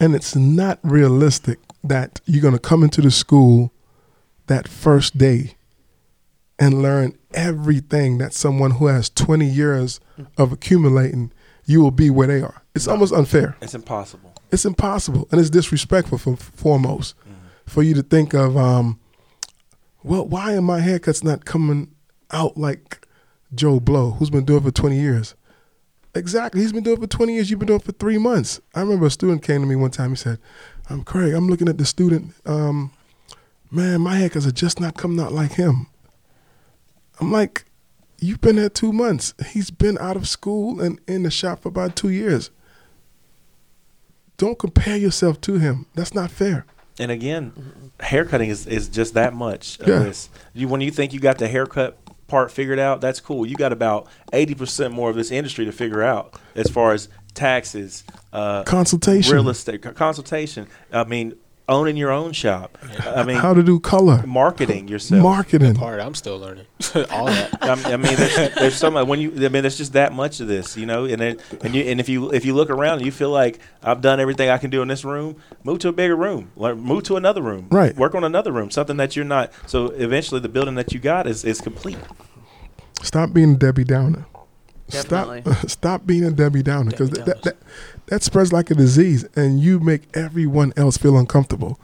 [0.00, 3.72] And it's not realistic that you're going to come into the school
[4.46, 5.56] that first day
[6.58, 10.00] and learn everything that someone who has 20 years
[10.38, 11.32] of accumulating,
[11.64, 12.62] you will be where they are.
[12.74, 13.56] It's almost unfair.
[13.60, 14.32] It's impossible.
[14.50, 15.28] It's impossible.
[15.30, 17.14] And it's disrespectful for foremost
[17.66, 18.98] for you to think of, um,
[20.02, 21.94] well, why are my haircuts not coming
[22.30, 23.06] out like
[23.54, 25.34] Joe Blow, who's been doing it for 20 years?
[26.14, 26.62] Exactly.
[26.62, 27.50] He's been doing it for 20 years.
[27.50, 28.60] You've been doing it for three months.
[28.74, 30.10] I remember a student came to me one time.
[30.10, 30.38] He said,
[30.88, 31.34] I'm Craig.
[31.34, 32.34] I'm looking at the student.
[32.46, 32.92] Um,
[33.70, 35.88] man, my haircuts are just not coming out like him.
[37.20, 37.64] I'm like,
[38.18, 39.34] you've been there two months.
[39.52, 42.50] He's been out of school and in the shop for about two years.
[44.36, 45.86] Don't compare yourself to him.
[45.94, 46.66] That's not fair.
[46.98, 49.98] And again, haircutting is, is just that much of Yeah.
[50.00, 50.28] this.
[50.54, 53.46] You, when you think you got the haircut part figured out, that's cool.
[53.46, 58.04] You got about 80% more of this industry to figure out as far as taxes,
[58.32, 59.32] uh, Consultation.
[59.34, 60.66] real estate, consultation.
[60.92, 61.34] I mean,
[61.68, 62.78] owning your own shop.
[63.04, 65.22] I mean, How to do color, marketing yourself.
[65.22, 65.74] marketing.
[65.74, 66.66] Part I'm still learning.
[67.10, 67.58] All that.
[67.62, 69.30] I mean, I mean, there's, there's so much when you.
[69.44, 71.04] I mean, there's just that much of this, you know.
[71.04, 73.58] And it, and you and if you if you look around and you feel like
[73.82, 76.78] I've done everything I can do in this room, move to a bigger room, Learn-
[76.80, 77.96] move to another room, Right.
[77.96, 79.52] Work on another room, something that you're not.
[79.66, 81.98] So eventually, the building that you got is is complete.
[83.02, 84.26] Stop being Debbie Downer.
[84.88, 85.42] Definitely.
[85.42, 87.56] Stop, stop being a Debbie Downer because Debbie that, that,
[88.06, 91.78] that spreads like a disease, and you make everyone else feel uncomfortable.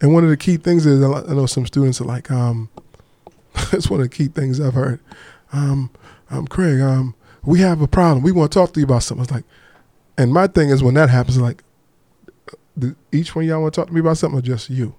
[0.00, 2.68] And one of the key things is I know some students are like, um,
[3.72, 5.00] it's one of the key things I've heard.
[5.52, 5.90] Um,
[6.30, 7.14] um, Craig, um,
[7.44, 8.22] we have a problem.
[8.22, 9.24] We want to talk to you about something.
[9.24, 9.44] It's like,
[10.16, 11.62] and my thing is when that happens, like,
[13.10, 14.94] each one y'all want to talk to me about something, or just you?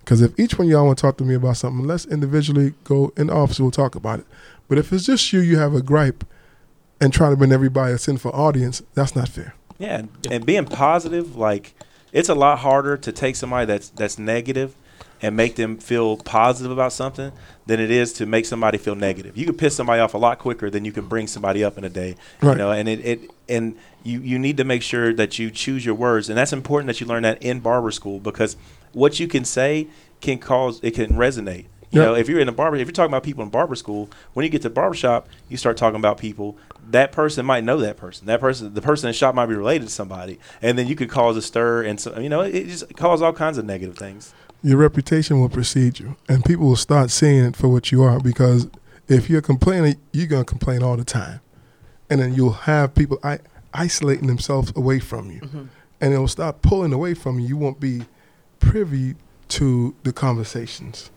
[0.00, 3.12] Because if each one y'all want to talk to me about something, let's individually go
[3.16, 3.58] in the office.
[3.58, 4.26] And we'll talk about it.
[4.68, 6.24] But if it's just you, you have a gripe,
[7.00, 9.54] and trying to bring everybody that's in for audience, that's not fair.
[9.78, 11.74] Yeah, and, and being positive, like
[12.12, 14.76] it's a lot harder to take somebody that's that's negative
[15.20, 17.32] and make them feel positive about something
[17.66, 19.36] than it is to make somebody feel negative.
[19.36, 21.84] You can piss somebody off a lot quicker than you can bring somebody up in
[21.84, 22.16] a day.
[22.42, 22.52] Right.
[22.52, 25.84] You know, and it, it and you you need to make sure that you choose
[25.84, 28.56] your words, and that's important that you learn that in barber school because
[28.92, 29.88] what you can say
[30.20, 31.66] can cause it can resonate.
[31.94, 32.08] You Yep.
[32.08, 34.42] know, if you're in a barber, if you're talking about people in barber school, when
[34.42, 36.56] you get to barber shop, you start talking about people.
[36.90, 38.26] That person might know that person.
[38.26, 40.96] That person, the person in the shop might be related to somebody, and then you
[40.96, 43.64] could cause a stir, and so you know, it, it just cause all kinds of
[43.64, 44.34] negative things.
[44.62, 48.18] Your reputation will precede you, and people will start seeing it for what you are.
[48.18, 48.66] Because
[49.08, 51.40] if you're complaining, you're gonna complain all the time,
[52.10, 53.38] and then you'll have people I-
[53.72, 55.62] isolating themselves away from you, mm-hmm.
[56.00, 57.46] and it'll start pulling away from you.
[57.46, 58.02] You won't be
[58.58, 59.14] privy
[59.46, 61.10] to the conversations.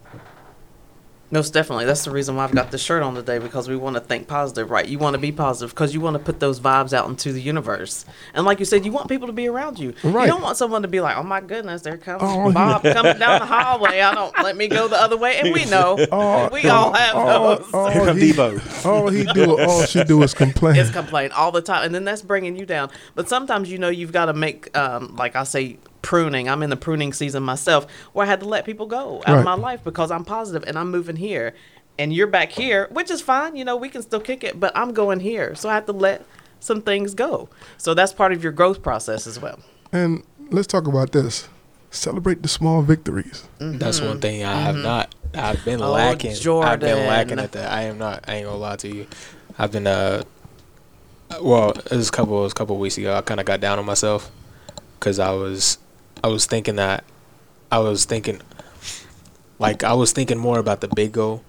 [1.30, 1.84] Most definitely.
[1.84, 4.30] That's the reason why I've got this shirt on today because we want to think
[4.30, 4.88] positive, right?
[4.88, 7.42] You want to be positive because you want to put those vibes out into the
[7.42, 8.06] universe.
[8.34, 9.94] And like you said, you want people to be around you.
[10.06, 10.26] Right.
[10.26, 13.20] You don't want someone to be like, oh my goodness, there comes Oh, Bob coming
[13.20, 14.00] down the hallway.
[14.00, 15.38] I don't let me go the other way.
[15.38, 15.98] And we know.
[16.14, 17.70] Oh, we all have oh, those.
[17.74, 18.86] oh, Here come he- Debo.
[18.86, 20.78] All he do, all she do is complain.
[20.78, 22.90] It's complain all the time, and then that's bringing you down.
[23.16, 25.78] But sometimes you know you've got to make, um, like I say,
[26.12, 26.48] pruning.
[26.48, 29.40] I'm in the pruning season myself, where I had to let people go out Right.
[29.40, 31.54] of my life because I'm positive and I'm moving here.
[32.00, 33.56] and you're back here, which is fine.
[33.56, 35.92] You know, we can still kick it, but I'm going here, so I have to
[35.94, 36.24] let
[36.60, 37.50] some things go.
[37.80, 39.58] So that's part of your growth process as well.
[39.92, 41.50] And let's talk about this.
[41.90, 43.46] Celebrate the small victories.
[43.58, 45.16] That's one thing I have not.
[45.34, 46.32] I've been Oh, lacking.
[46.62, 47.72] I've been lacking at that.
[47.72, 48.24] I am not.
[48.28, 49.08] I ain't gonna lie to you.
[49.58, 50.22] I've been uh.
[51.42, 52.40] Well, it was a couple.
[52.40, 53.16] It was a couple weeks ago.
[53.16, 54.30] I kind of got down on myself
[55.00, 55.80] because I was,
[56.24, 57.04] I was thinking that,
[57.72, 58.42] I was thinking,
[59.60, 61.44] like I was thinking more about the big goal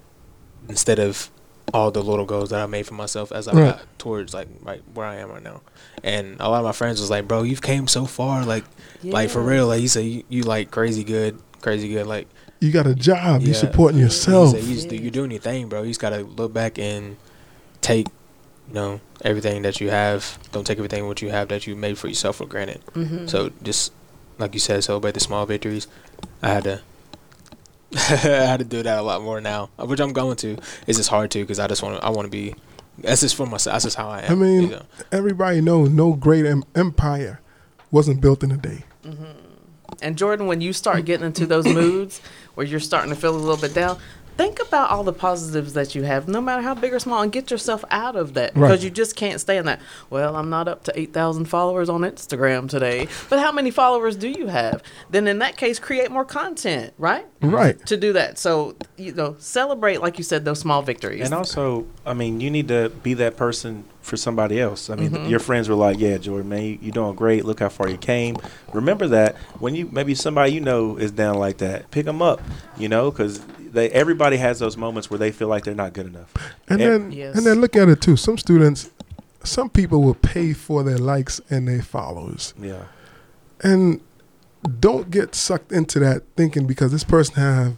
[0.68, 1.30] instead of
[1.74, 3.76] all the little goals that I made for myself as I Right.
[3.76, 5.60] got towards like right where I am right now.
[6.02, 8.44] And a lot of my friends was like, "Bro, you've came so far.
[8.44, 8.64] Like,
[9.02, 9.66] like for real.
[9.66, 12.06] Like you say, you, you like crazy good, crazy good.
[12.06, 12.28] Like."
[12.60, 13.42] You got a job.
[13.42, 13.54] You Yeah.
[13.54, 14.50] supporting yourself.
[14.50, 15.82] said, you just, you're doing your thing, bro.
[15.82, 17.16] You just gotta look back and
[17.82, 18.08] take,
[18.66, 20.38] you know, everything that you have.
[20.50, 22.80] Don't take everything what you have that you made for yourself for granted.
[22.94, 23.26] Mm-hmm.
[23.28, 23.92] So just
[24.38, 25.86] like you said, celebrate the small victories.
[26.42, 26.80] I had to.
[27.94, 30.58] I had to do that a lot more now, which I'm going to.
[30.86, 32.04] It's just hard to because I just want to.
[32.04, 32.54] I want to be.
[32.98, 33.74] That's just for myself.
[33.74, 34.32] That's just how I am.
[34.32, 34.82] I mean, you know?
[35.12, 37.40] Everybody knows no great em- empire
[37.90, 38.84] wasn't built in a day.
[39.04, 39.24] Mm-hmm.
[40.02, 42.20] And Jordan, when you start getting into those moods
[42.54, 43.98] where you're starting to feel a little bit down,
[44.38, 47.32] think about all the positives that you have, no matter how big or small, and
[47.32, 48.68] get yourself out of that Right.
[48.68, 49.80] because you just can't stay in that.
[50.08, 54.28] Well, I'm not up to 8,000 followers on Instagram today, but how many followers do
[54.28, 54.82] you have?
[55.10, 57.26] Then in that case, create more content, right?
[57.42, 57.84] Right.
[57.86, 58.38] To do that.
[58.38, 61.24] So, you know, celebrate, like you said, those small victories.
[61.24, 64.88] And also, I mean, you need to be that person for somebody else.
[64.90, 65.28] I mean, Mhm.
[65.28, 67.44] your friends were like, "Yeah, Jordan, man, you- you're doing great.
[67.44, 68.36] Look how far you came."
[68.72, 72.40] Remember that when you maybe somebody you know is down like that, pick them up.
[72.78, 73.40] You know, because
[73.72, 76.32] they everybody has those moments where they feel like they're not good enough.
[76.68, 77.36] And Eh, then Yes.
[77.36, 78.16] and then look at it too.
[78.16, 78.88] Some students,
[79.44, 82.54] some people will pay for their likes and their follows.
[82.60, 82.84] Yeah,
[83.62, 84.00] And
[84.80, 87.74] don't get sucked into that thinking because this person have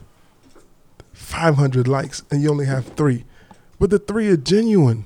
[1.12, 3.24] 500 likes and you only have three.
[3.78, 5.04] But the three are genuine.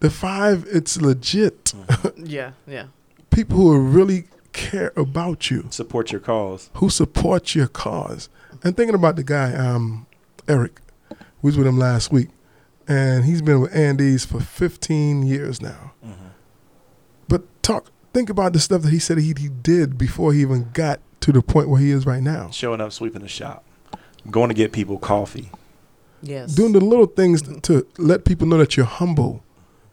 [0.00, 1.72] The five, it's legit.
[2.16, 2.86] yeah, yeah.
[3.30, 6.70] People who really care about you, support your cause.
[6.74, 8.28] who support your cause.
[8.64, 10.06] And thinking about the guy, um,
[10.48, 10.80] Eric,
[11.42, 12.28] we was with him last week,
[12.88, 15.92] and he's been with Andes for 15 years now.
[17.28, 20.70] But talk, think about the stuff that he said he, he did before he even
[20.72, 22.50] got to the point where he is right now.
[22.50, 23.64] Showing up, sweeping the shop,
[24.30, 25.50] going to get people coffee.
[26.22, 26.54] Yes.
[26.54, 29.42] Doing the little things to let people know that you're humble,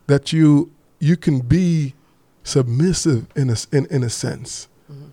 [0.08, 1.94] that you you can be
[2.44, 4.68] submissive in a in, in a sense.
[4.92, 5.12] Mhm.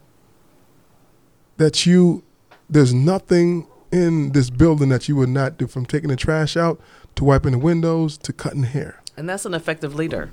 [1.57, 2.23] That you
[2.69, 6.81] there's nothing in this building that you would not do from taking the trash out
[7.15, 9.01] to wiping the windows to cutting hair.
[9.17, 10.31] And that's an effective leader.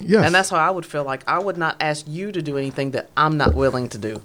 [0.00, 0.26] Yes.
[0.26, 2.90] And that's how I would feel like I would not ask you to do anything
[2.90, 4.22] that I'm not willing to do.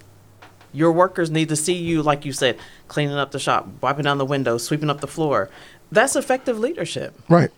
[0.74, 4.18] Your workers need to see you, like you said, cleaning up the shop, wiping down
[4.18, 5.50] the windows, sweeping up the floor.
[5.92, 7.14] That's effective leadership.
[7.30, 7.52] Right.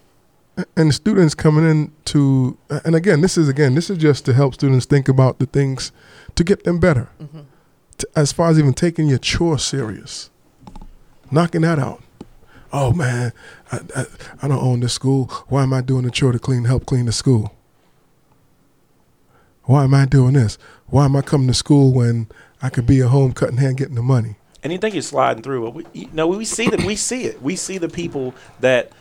[0.75, 4.53] And students coming in to, and again, this is again, this is just to help
[4.53, 5.91] students think about the things
[6.35, 7.09] to get them better.
[7.21, 7.41] Mm-hmm.
[7.97, 10.29] To, as far as even taking your chore serious,
[11.31, 12.03] knocking that out.
[12.71, 13.33] Oh man,
[13.71, 14.05] I, I,
[14.43, 15.25] I don't own this school.
[15.47, 17.55] Why am I doing the chore to clean, help clean the school?
[19.63, 20.57] Why am I doing this?
[20.87, 22.27] Why am I coming to school when
[22.61, 24.35] I could be at home cutting hair getting the money?
[24.63, 27.25] and you think you're sliding through, but we, you know, we see that we see
[27.25, 27.41] it.
[27.41, 28.91] We see the people that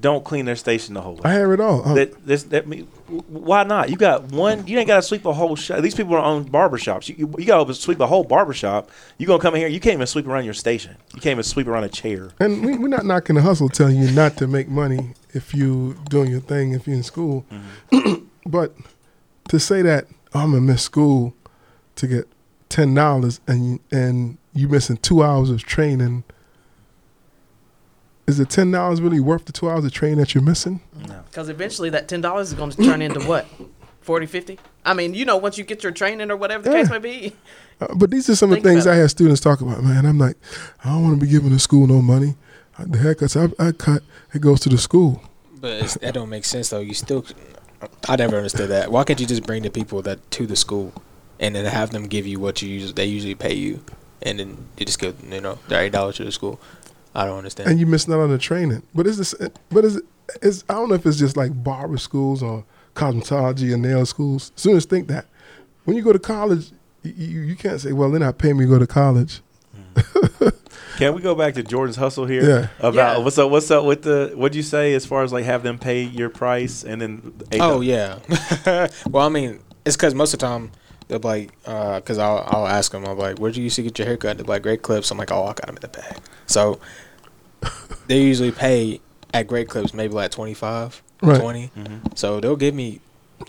[0.00, 1.22] don't clean their station the whole way.
[1.24, 1.82] I hear it all.
[1.94, 2.80] That this that me,
[3.28, 3.90] why not?
[3.90, 4.66] You got one.
[4.66, 5.80] You ain't got to sweep a whole shop.
[5.80, 7.08] These people are on barbershops.
[7.08, 8.90] You, you, you got to sweep a whole barbershop.
[9.18, 9.68] You gonna come in here?
[9.68, 10.96] You can't even sweep around your station.
[11.14, 12.30] You can't even sweep around a chair.
[12.40, 15.96] And we, we're not knocking the hustle, telling you not to make money if you
[16.08, 17.44] doing your thing, if you're in school.
[17.90, 18.24] Mm-hmm.
[18.46, 18.74] but
[19.48, 21.34] to say that oh, I'm gonna miss school
[21.96, 22.28] to get
[22.68, 26.24] ten dollars and and you missing two hours of training,
[28.26, 30.80] is the ten dollars really worth the two hours of training that you're missing?
[31.08, 31.22] No.
[31.30, 33.46] Because eventually that $10 is going to turn into what?
[34.02, 34.58] 40, 50?
[34.84, 36.92] I mean, you know, once you get your training or whatever the case Yeah.
[36.92, 37.32] may be.
[37.80, 39.82] Uh, but these are some of the things I had students talk about.
[39.82, 40.36] Man, I'm like,
[40.84, 42.34] I don't want to be giving the school no money.
[42.78, 44.02] The haircuts I, I cut,
[44.34, 45.22] it goes to the school.
[45.60, 46.80] But it's, that don't make sense though.
[46.80, 47.24] You still,
[48.08, 48.90] I never understood that.
[48.92, 50.92] Why can't you just bring the people that to the school,
[51.38, 53.84] and then have them give you what you usually they usually pay you,
[54.22, 56.60] and then you just give you know their eight dollars to the school.
[57.14, 57.68] I don't understand.
[57.70, 58.82] and you missing out on the training.
[58.94, 59.34] But is this?
[59.70, 60.04] But is it?
[60.40, 64.52] Is I don't know if it's just like barber schools or cosmetology and nail schools.
[64.56, 65.26] Students think that
[65.84, 66.70] when you go to college,
[67.02, 69.40] you, you, you can't say, "Well, they're not paying me to go to college."
[69.74, 70.48] Hmm.
[70.98, 72.42] Can we go back to Jordan's hustle here?
[72.48, 72.68] Yeah.
[72.78, 73.18] About Yeah.
[73.18, 73.50] what's up?
[73.50, 74.32] What's up with the?
[74.34, 77.32] What'd you say as far as like have them pay your price and then?
[77.54, 77.86] Oh dollars?
[77.86, 78.88] yeah.
[79.10, 80.70] well, I mean, it's because most of the time
[81.08, 83.82] they'll be like, uh, because I'll I'll ask them, I'm like, where'd you used to
[83.82, 84.36] get your haircut?
[84.38, 85.10] They're like, great clips.
[85.10, 86.16] I'm like, oh, I got them in the bag.
[86.46, 86.80] So
[88.06, 89.00] they usually pay
[89.34, 91.40] at Great Clips maybe like 25, Right.
[91.40, 91.70] 20.
[91.76, 91.96] Mm-hmm.
[92.14, 93.00] So they'll give me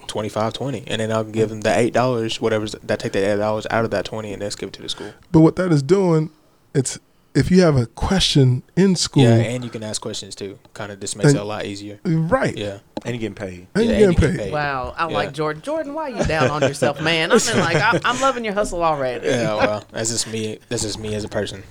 [0.07, 3.37] 25, 20, and then I'll give them the eight dollars, whatever's that take the eight
[3.37, 5.13] dollars out of that 20, and then give it to the school.
[5.31, 6.29] But what that is doing,
[6.73, 6.99] it's
[7.35, 10.59] if you have a question in school, Yeah, and you can ask questions too.
[10.73, 11.99] Kind of just makes And- it a lot easier.
[12.03, 12.55] right?
[12.57, 12.79] Yeah.
[13.05, 13.67] And you're getting paid.
[13.75, 14.43] And Yeah, you and getting you paid.
[14.45, 15.13] get Wow, I Yeah.
[15.13, 15.61] like Jordan.
[15.61, 17.31] Jordan, why are you down on yourself, man?
[17.31, 19.27] I'm in like I, I'm loving your hustle already.
[19.27, 20.59] Yeah, well, that's just me.
[20.69, 21.63] That's just me as a person.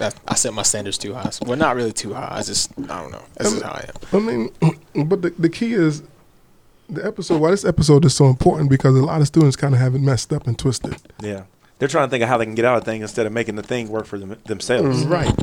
[0.00, 1.30] I, I set my standards too high.
[1.44, 2.28] Well, not really too high.
[2.30, 3.22] I just, I don't know.
[3.38, 4.16] This is how I am.
[4.16, 4.50] I mean,
[5.08, 6.02] but the, the key is
[6.88, 7.40] the episode.
[7.40, 10.00] Why this episode is so important because a lot of students kind of have it
[10.00, 10.96] messed up and twisted.
[11.20, 11.42] Yeah.
[11.78, 13.56] They're trying to think of how they can get out of things instead of making
[13.56, 15.04] the thing work for them, themselves.
[15.04, 15.12] Mm-hmm.
[15.12, 15.34] Right.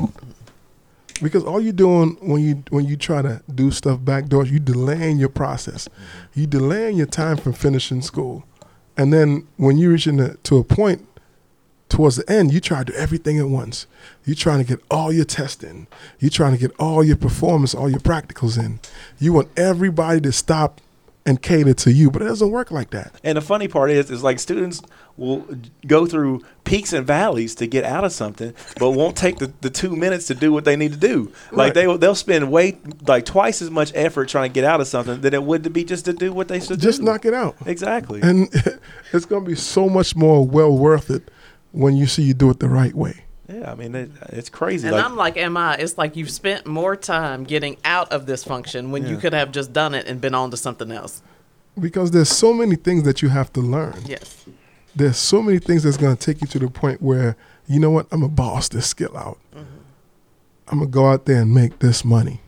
[1.21, 5.17] Because all you're doing when you when you try to do stuff backdoors, you delaying
[5.17, 5.87] your process.
[5.87, 6.39] Mm-hmm.
[6.41, 8.43] You delaying your time from finishing school,
[8.97, 11.07] and then when you reach into, to a point
[11.87, 13.87] towards the end, you try to do everything at once.
[14.25, 15.87] You're trying to get all your tests in.
[16.19, 18.79] You're trying to get all your performance, all your practicals in.
[19.19, 20.81] You want everybody to stop
[21.27, 23.15] and cater to you, but it doesn't work like that.
[23.23, 24.81] And the funny part is, is like students
[25.17, 25.43] will
[25.87, 29.69] go through peaks and valleys to get out of something, but won't take the, the
[29.71, 31.31] two minutes to do what they need to do.
[31.51, 31.87] Like Right.
[31.87, 35.21] they they'll spend way like twice as much effort trying to get out of something
[35.21, 37.05] than it would to be just to do what they should Just do.
[37.05, 37.55] knock it out.
[37.65, 38.21] exactly.
[38.21, 38.47] And
[39.13, 41.31] it's going to be so much more well worth it
[41.71, 43.23] when you see you do it the right way.
[43.47, 44.87] Yeah, I mean it, it's crazy.
[44.87, 45.75] And like, I'm like, am I?
[45.75, 49.51] It's like you've spent more time getting out of this function when you could have
[49.51, 51.21] just done it and been on to something else.
[51.79, 53.95] Because there's so many things that you have to learn.
[54.05, 54.45] Yes.
[54.95, 57.35] There's so many things that's going to take you to the point where,
[57.67, 59.37] you know what, I'm going to boss this skill out.
[59.53, 62.39] I'm going to go out there and make this money.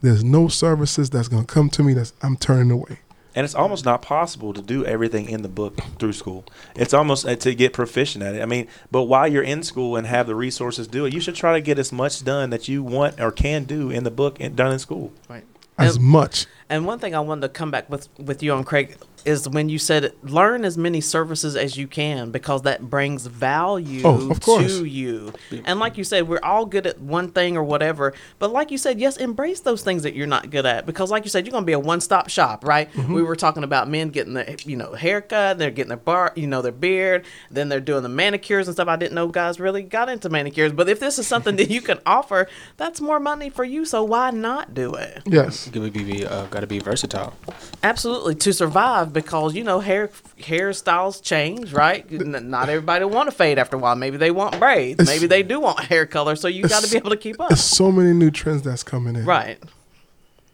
[0.00, 3.00] There's no services that's going to come to me that's I'm turning away.
[3.36, 6.44] And it's almost not possible to do everything in the book through school.
[6.74, 8.42] It's almost uh, to get proficient at it.
[8.42, 11.20] I mean, but while you're in school and have the resources to do it, you
[11.20, 14.10] should try to get as much done that you want or can do in the
[14.10, 15.12] book and done in school.
[15.28, 15.44] Right.
[15.78, 16.46] As And- much.
[16.68, 19.68] And one thing I wanted to come back with with you on Craig is when
[19.68, 24.40] you said learn as many services as you can because that brings value Oh, of
[24.40, 24.78] course.
[24.78, 25.32] to you.
[25.64, 28.14] And like you said, we're all good at one thing or whatever.
[28.38, 31.24] But like you said, yes, embrace those things that you're not good at because like
[31.24, 32.90] you said, you're gonna be a one stop shop, right?
[32.92, 33.12] Mm-hmm.
[33.14, 36.46] We were talking about men getting their you know haircut, they're getting their bar, you
[36.46, 38.88] know their beard, then they're doing the manicures and stuff.
[38.88, 41.80] I didn't know guys really got into manicures, but if this is something that you
[41.80, 43.84] can offer, that's more money for you.
[43.84, 45.22] So why not do it?
[45.26, 45.68] Yes.
[45.68, 47.34] Gotta be, uh, gotta be versatile.
[47.82, 52.08] Absolutely to survive because you know hair hairstyles change, right?
[52.10, 53.96] Not everybody want to fade after a while.
[53.96, 55.00] Maybe they want braids.
[55.00, 56.36] It's- Maybe they do want hair color.
[56.36, 58.82] So you got to be able to keep up, There's so many new trends that's
[58.84, 59.24] coming in.
[59.24, 59.58] right?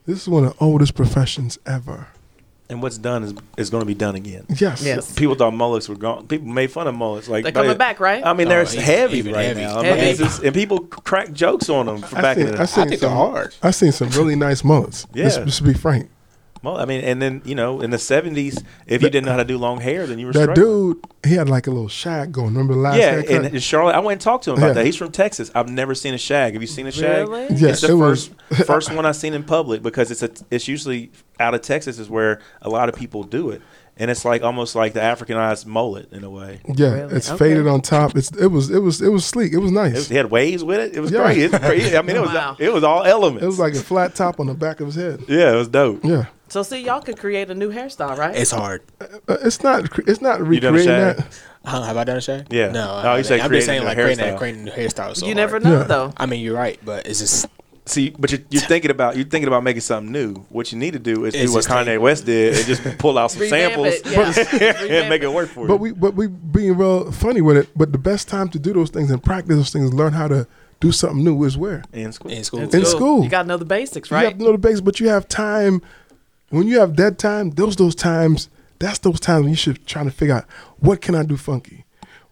[0.07, 2.09] This is one of the oldest professions ever.
[2.69, 4.47] And what's done is is going to be done again.
[4.49, 4.83] Yes.
[4.83, 5.15] Yes.
[5.15, 6.27] People thought mullets were gone.
[6.27, 7.29] People made fun of mullets.
[7.29, 8.25] Like They're coming back, right?
[8.25, 9.61] I mean, Oh, they're even- heavy right heavy.
[9.61, 9.79] now.
[9.81, 12.57] I mean, just- and people crack jokes on them for I back seen, in I
[12.59, 13.55] the seen I think some, they're hard.
[13.63, 15.07] I seen some really nice mullets.
[15.15, 15.43] Let's, Yeah.
[15.45, 16.09] let's be frank.
[16.63, 19.39] Well, I mean, and then you know, in the seventies, if you didn't know how
[19.39, 20.93] to do long hair, then you were That struggling.
[20.95, 22.49] dude, he had like a little shag going.
[22.49, 23.31] Remember the last Yeah, haircut?
[23.31, 24.73] and in Charlotte, I went and talked to him about Yeah.
[24.75, 24.87] that.
[24.87, 25.51] He's from Texas.
[25.55, 26.53] I've never seen a shag.
[26.53, 27.29] Have you seen a shag?
[27.29, 27.47] Really?
[27.57, 30.31] Yeah, it's the it was- first first one I've seen in public because it's a
[30.51, 33.61] it's usually out of Texas is where a lot of people do it,
[33.97, 36.61] and it's like almost like the Africanized mullet in a way.
[36.77, 37.17] yeah, Really?
[37.17, 37.39] it's Okay.
[37.39, 38.17] faded on top.
[38.17, 39.53] It's it was it was it was sleek.
[39.53, 39.95] It was It nice.
[39.95, 40.95] was, he had waves with it.
[40.95, 41.25] It was Yeah.
[41.25, 41.39] great.
[41.39, 41.95] It's great.
[41.97, 42.57] I mean, it was Wow.
[42.61, 43.43] it was all elements.
[43.43, 45.21] It was like a flat top on the back of his head.
[45.29, 46.05] yeah, it was dope.
[46.05, 48.37] Yeah, So see, y'all could create a new hairstyle, right?
[48.37, 48.83] It's hard.
[49.01, 49.07] Uh,
[49.41, 51.17] it's not it's not You done a recreating shag?
[51.17, 51.41] that.
[51.65, 52.53] Huh, have I done a shag?
[52.53, 52.71] Yeah.
[52.71, 52.91] No.
[52.91, 54.35] Oh, I you said I'm creating just saying a like creating, hairstyle.
[54.35, 55.13] a, creating a new hairstyle.
[55.13, 55.63] is So you never hard.
[55.65, 55.85] know Yeah.
[55.85, 56.13] though.
[56.19, 57.47] I mean, you're right, but it's just
[57.87, 60.35] See, but you're, you're thinking about you're thinking about making something new.
[60.51, 62.67] What you need to do is It's do what just Kanye take- West did and
[62.67, 63.95] just pull out some Revamp samples
[64.53, 64.83] it, yeah.
[65.01, 65.25] and make it.
[65.25, 65.69] it work for you.
[65.69, 67.71] But we but we being real funny with it.
[67.75, 70.47] But the best time to do those things and practice those things, learn how to
[70.81, 72.31] do something new is where in school.
[72.31, 72.61] in school.
[72.61, 73.25] In school.
[73.25, 74.21] you got to know the basics, right?
[74.21, 74.81] you have to know the basics.
[74.83, 75.81] But you have time.
[76.53, 78.51] When you have dead time, those those times.
[78.79, 80.45] That's those times when you should trying to figure out
[80.81, 81.82] what can I do funky,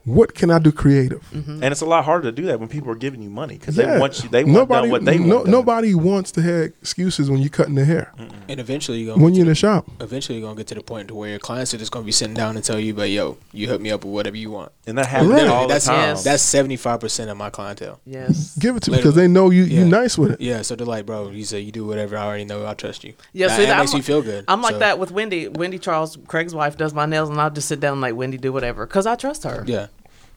[0.05, 1.20] what can I do creative.
[1.32, 1.62] Mm-hmm.
[1.62, 3.76] And it's a lot harder to do that when people are giving you money because
[3.76, 4.28] they want you.
[4.30, 5.44] They want done what they no, want.
[5.46, 5.53] done.
[5.53, 8.12] Nobody wants to have excuses when you're cutting their hair.
[8.48, 10.74] And eventually you're gonna When you're in to the shop, eventually you're gonna get to
[10.74, 12.94] the point to where your clients are just gonna be sitting down and tell you,
[12.94, 15.46] "But yo, you hook me up with whatever you want." and that happens Right.
[15.46, 16.01] all the that's time.
[16.01, 16.24] Yes.
[16.24, 18.01] that's seventy five percent of my clientele.
[18.05, 18.57] Yes.
[18.59, 19.86] give it to me because they know you you Yeah.
[19.86, 20.40] nice with it.
[20.40, 22.16] Yeah, so they're like, "Bro, you say you do whatever.
[22.16, 22.66] I already know.
[22.66, 24.44] I trust you." Yeah, that, see, that I'm makes like- me feel good.
[24.48, 25.46] I'm like So, that with Wendy.
[25.48, 28.38] Wendy Charles, Craig's wife, does my nails, and I'll just sit down and like Wendy
[28.38, 29.62] do whatever because I trust her.
[29.66, 29.86] Yeah,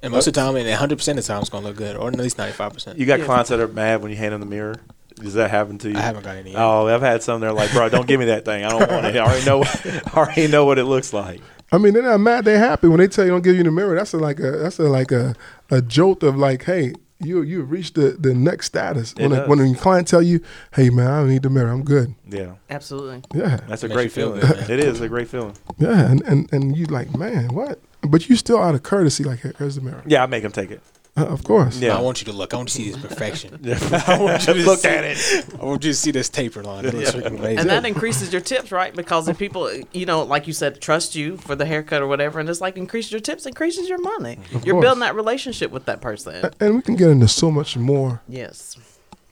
[0.04, 1.78] and most of the uh, time, and hundred percent of the time, it's gonna look
[1.78, 3.00] good, or at least ninety five percent.
[3.00, 3.26] You got Yeah.
[3.26, 4.76] clients that are mad when you hand them the mirror.
[5.16, 5.98] Does that happen to you?
[5.98, 6.52] I haven't got any.
[6.52, 6.60] Yet.
[6.60, 7.40] Oh, I've had some.
[7.42, 8.64] They're like, bro, don't give me that thing.
[8.66, 9.16] I don't want it.
[9.16, 9.64] I already know.
[9.64, 11.40] I already know what it looks like.
[11.72, 12.46] I mean, they're not mad.
[12.46, 13.96] They're happy when they tell you don't give you the mirror.
[13.96, 15.36] That's a, like a that's a, like a
[15.72, 19.46] a jolt of like, hey, you you reach the the next status It when a,
[19.48, 20.42] when a client tell you,
[20.74, 21.70] "Hey man, I don't need the mirror.
[21.72, 23.22] I'm good." Yeah, Absolutely.
[23.34, 24.70] Yeah, that's a Makes great you feel feeling.
[24.70, 25.56] it is a great feeling.
[25.78, 27.80] yeah, and and and you like, man, what?
[28.08, 30.04] But you still out of courtesy, like, here's the mirror.
[30.06, 30.82] Yeah, I make him take it.
[31.16, 31.78] Uh, of course.
[31.80, 31.96] Yeah.
[31.96, 32.56] I want you to look.
[32.56, 33.60] I want to see this perfection.
[33.64, 33.78] Yeah.
[34.08, 35.46] I want you to Look see- at it.
[35.62, 36.86] I want you to see this taper line.
[36.86, 37.60] It looks freaking amazing.
[37.60, 38.96] And that increases your tips, right?
[38.96, 42.40] Because if people, you know, like you said, trust you for the haircut or whatever,
[42.40, 44.40] and it's like increases your tips, increases your money.
[44.56, 44.86] Of You're course.
[44.86, 46.50] building that relationship with that person.
[46.60, 48.76] And we can get into so much more Yes.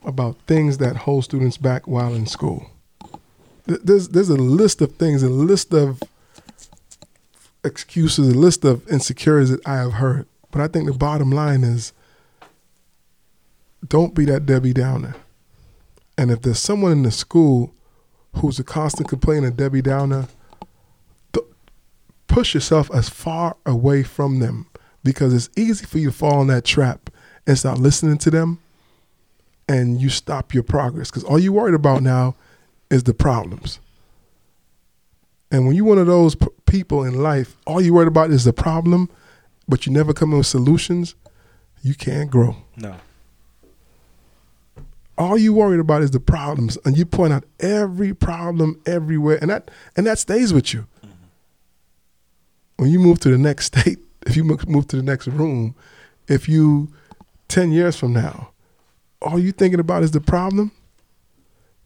[0.06, 2.70] about things that hold students back while in school.
[3.66, 6.02] There's there's a list of things, a list of
[7.64, 10.28] excuses, a list of insecurities that I have heard.
[10.52, 11.94] But I think the bottom line is
[13.88, 15.16] don't be that Debbie Downer.
[16.18, 17.74] And if there's someone in the school
[18.36, 20.28] who's a constant complainer, Debbie Downer,
[22.32, 24.66] push yourself as far away from them
[25.04, 27.10] because it's easy for you to fall in that trap
[27.46, 28.60] and start listening to them
[29.68, 32.36] and you stop your progress because all you're worried about now
[32.90, 33.80] is the problems.
[35.52, 38.46] And when you're one of those p- people in life, all you're worried about is
[38.46, 39.10] the problem,
[39.68, 41.16] but you never come up with solutions,
[41.84, 42.56] you can't grow.
[42.78, 42.96] No.
[45.18, 49.52] All you worried about is the problems, and you point out every problem everywhere, and
[49.52, 50.88] that and that stays with you.
[51.06, 51.26] Mm-hmm.
[52.78, 55.76] When you move to the next state, if you move to the next room,
[56.30, 56.94] if you
[57.50, 58.52] ten years from now,
[59.22, 60.72] all you thinking about is the problem,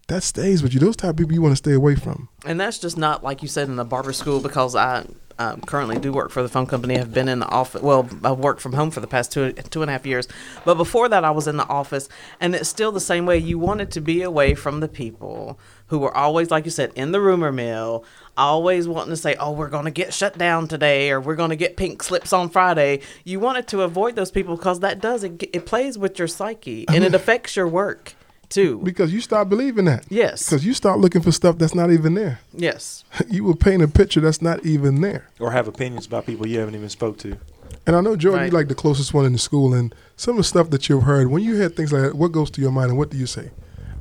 [0.08, 0.80] that stays with you.
[0.80, 2.30] Those type of people you want to stay away from.
[2.46, 5.06] And that's just not like you said in the barber school because I
[5.38, 6.98] um, currently do work for the phone company.
[6.98, 7.82] I've been in the office.
[7.82, 10.28] Well, I've worked from home for the past two two and a half years.
[10.64, 12.08] But before that, I was in the office,
[12.40, 13.38] and it's still the same way.
[13.38, 17.12] You wanted to be away from the people who were always, like you said, in
[17.12, 18.06] the rumor mill,
[18.38, 21.50] always wanting to say, "Oh, we're going to get shut down today," or "We're going
[21.50, 25.24] to get pink slips on Friday." You wanted to avoid those people because that does
[25.24, 25.44] it.
[25.52, 28.16] It plays with your psyche and it affects your work
[28.56, 28.80] too.
[28.84, 30.06] Because you start believing that.
[30.10, 30.50] Yes.
[30.50, 32.40] Because you start looking for stuff that's not even there.
[32.54, 33.04] Yes.
[33.30, 35.28] you will paint a picture that's not even there.
[35.40, 37.38] Or have opinions about people you haven't even spoke to.
[37.86, 38.52] And I know Jordan, Right.
[38.52, 41.04] you're like the closest one in the school, and some of the stuff that you've
[41.04, 41.28] heard.
[41.30, 43.28] When you hear things like that, what goes to your mind, and what do you
[43.28, 43.52] say?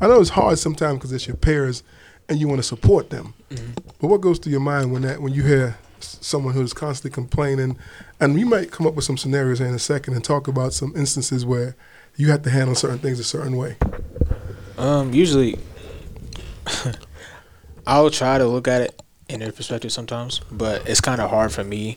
[0.01, 1.83] I know it's hard sometimes because it's your peers,
[2.29, 3.35] and you want to support them.
[3.51, 3.73] Mm-hmm.
[4.01, 7.77] But what goes to your mind when that when you hear someone who's constantly complaining,
[8.21, 10.93] and we might come up with some scenarios in a second and talk about some
[10.97, 11.77] instances where
[12.17, 13.77] you have to handle certain things a certain way.
[14.77, 15.59] Um, usually,
[17.87, 21.53] I'll try to look at it in their perspective sometimes, but it's kind of hard
[21.53, 21.97] for me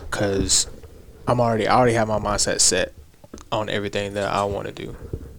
[0.00, 0.68] because
[1.26, 2.92] I'm already I already have my mindset set
[3.52, 4.96] on everything that I want to do.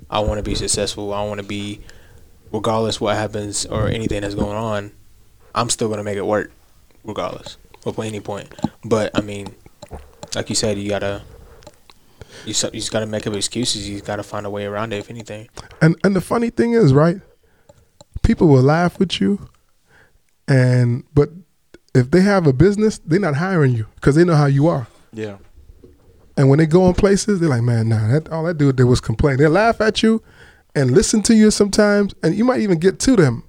[0.09, 1.13] I want to be successful.
[1.13, 1.79] I want to be,
[2.51, 4.91] regardless what happens or anything that's going on,
[5.55, 6.51] I'm still gonna make it work,
[7.03, 8.53] regardless of any point.
[8.83, 9.55] But I mean,
[10.35, 11.23] like you said, you gotta.
[12.45, 13.87] You, so- you just gotta make up excuses.
[13.89, 15.47] You gotta find a way around it, if anything.
[15.81, 17.17] And and the funny thing is, right?
[18.23, 19.49] People will laugh with you,
[20.47, 21.29] and but
[21.93, 24.87] if they have a business, they're not hiring you because they know how you are.
[25.13, 25.37] Yeah.
[26.37, 28.85] And when they go in places, they're like, man, nah, that all that dude did
[28.85, 29.37] was complain.
[29.37, 30.23] They laugh at you
[30.75, 33.43] and listen to you sometimes, and you might even get to them,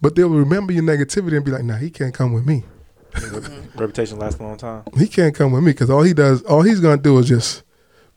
[0.00, 2.64] but they'll remember your negativity and be like, nah, he can't come with me.
[3.76, 4.82] Reputation lasts a long time.
[4.96, 7.62] He can't come with me because all he does, all he's gonna do is just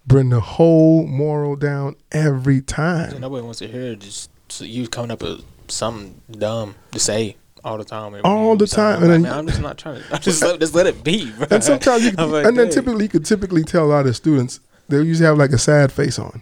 [0.08, 3.22] bring the whole moral down every Yeah, time.
[3.22, 7.78] Nobody wants to hear just so you coming up with something dumb to say all
[7.78, 8.16] the time.
[8.24, 10.20] All you the sound time, and like, then- man, I'm just not trying to.
[10.22, 11.32] Just let, just let it be.
[11.38, 11.48] Bro.
[11.52, 12.70] And sometimes you, like, and then dang.
[12.74, 15.92] typically you could typically tell a lot of students they usually have like a sad
[15.92, 16.42] face on,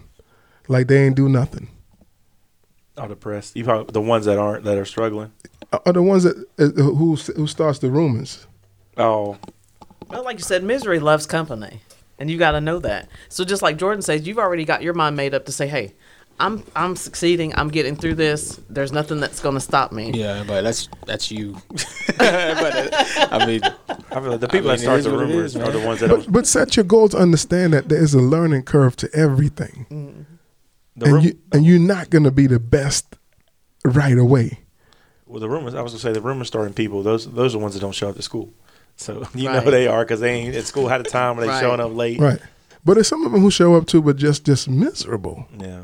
[0.68, 1.68] like they ain't do nothing.
[2.96, 3.56] Are depressed.
[3.56, 5.30] You probably the ones that aren't that are struggling.
[5.86, 8.46] Are the ones that uh, who who starts the rumors.
[8.96, 9.38] Oh,
[10.08, 11.80] Well, like you said, misery loves company,
[12.20, 13.08] and you got to know that.
[13.28, 15.94] So just like Jordan says, you've already got your mind made up to say, "Hey,
[16.38, 17.52] I'm I'm succeeding.
[17.56, 18.60] I'm getting through this.
[18.68, 21.56] There's nothing that's going to stop me." Yeah, but that's that's you.
[22.18, 25.62] but uh, I mean, I feel like the people mean, that start the rumors is,
[25.62, 26.32] are the ones that But, don't.
[26.32, 30.26] but set your goals understand that there is a learning curve to everything,
[30.96, 33.16] The, and rum- you and you're not gonna be the best
[33.84, 34.60] right away.
[35.26, 35.74] well, the rumors.
[35.74, 37.02] I was gonna say the rumors starting people.
[37.02, 38.52] Those those are the ones that don't show up to school.
[39.00, 39.64] So you Right.
[39.64, 41.60] know they are because they ain't at school had a time when they Right.
[41.60, 42.20] showing up late.
[42.20, 42.38] Right.
[42.84, 45.46] But there's some of them who show up too, but just just miserable.
[45.58, 45.82] Yeah.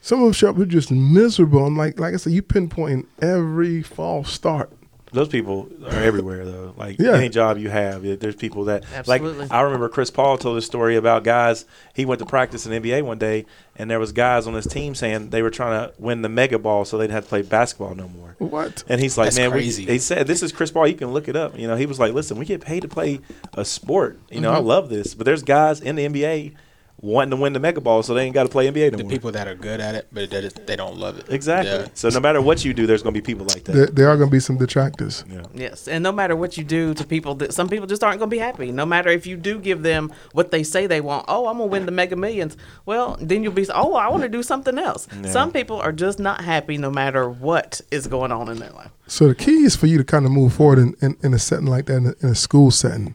[0.00, 1.64] Some of them show up who just miserable.
[1.66, 4.70] I'm like, like I said, you pinpointing every false start.
[5.16, 6.74] Those people are everywhere though.
[6.76, 7.14] Like Yeah.
[7.16, 9.38] any job you have, there's people that Absolutely.
[9.40, 9.50] like.
[9.52, 11.64] I remember Chris Paul told a story about guys.
[11.94, 13.46] He went to practice in the NBA one day,
[13.76, 16.58] and there was guys on his team saying they were trying to win the mega
[16.58, 18.36] ball, so they'd have to play basketball no more.
[18.38, 18.84] What?
[18.88, 19.86] And he's like, That's man, crazy.
[19.86, 19.92] we.
[19.92, 20.86] He said, "This is Chris Paul.
[20.86, 22.88] You can look it up." You know, he was like, "Listen, we get paid to
[22.88, 23.20] play
[23.54, 24.20] a sport.
[24.30, 24.56] You know, Mm-hmm.
[24.56, 26.52] I love this, but there's guys in the NBA
[27.00, 29.04] wanting to win the mega ball, so they ain't got to play NBA no The
[29.04, 31.26] people that are good at it, but they, they don't love it.
[31.28, 31.70] exactly.
[31.72, 31.88] Yeah.
[31.94, 33.72] So no matter what you do, there's going to be people like that.
[33.72, 35.24] There, there are going to be some detractors.
[35.30, 35.42] yeah.
[35.54, 38.30] Yes, and no matter what you do to people, that some people just aren't going
[38.30, 38.72] to be happy.
[38.72, 41.26] No matter if you do give them what they say they want.
[41.28, 42.56] Oh, I'm going to win the Mega Millions.
[42.86, 43.66] Well, then you'll be.
[43.72, 45.06] Oh, I want to do something else.
[45.22, 45.30] Yeah.
[45.30, 48.90] Some people are just not happy no matter what is going on in their life.
[49.06, 51.38] So the key is for you to kind of move forward in, in, in a
[51.38, 53.14] setting like that, in a, in a school setting.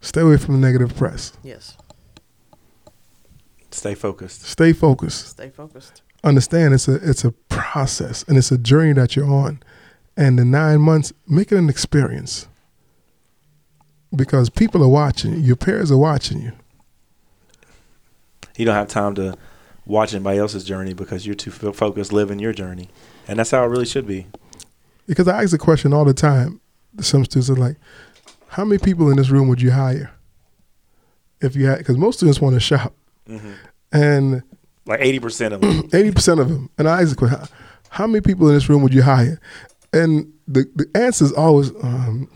[0.00, 1.32] Stay away from the negative press.
[1.42, 1.76] Yes,
[3.76, 4.42] Stay focused.
[4.42, 5.28] Stay focused.
[5.28, 6.02] stay focused.
[6.24, 9.62] Understand it's a it's a process and it's a journey that you're on.
[10.16, 12.48] And the nine months, make it an experience.
[14.14, 15.38] Because people are watching you.
[15.40, 16.52] Your peers are watching you.
[18.56, 19.36] You don't have time to
[19.84, 22.88] watch anybody else's journey because you're too focused living your journey,
[23.28, 24.26] and that's how it really should be.
[25.06, 26.60] Because I ask the question all the time.
[27.00, 27.76] Some students are like,
[28.48, 30.12] "How many people in this room would you hire
[31.42, 32.94] if you had?" Because most students want to shop,
[33.26, 33.52] hmm
[33.92, 34.42] and
[34.86, 35.88] Like eighty percent of them.
[35.92, 36.70] eighty percent of them.
[36.78, 37.48] And I ask the question, "How-
[37.90, 39.40] "How many people in this room would you hire?"
[39.92, 42.28] And the the answer is always um,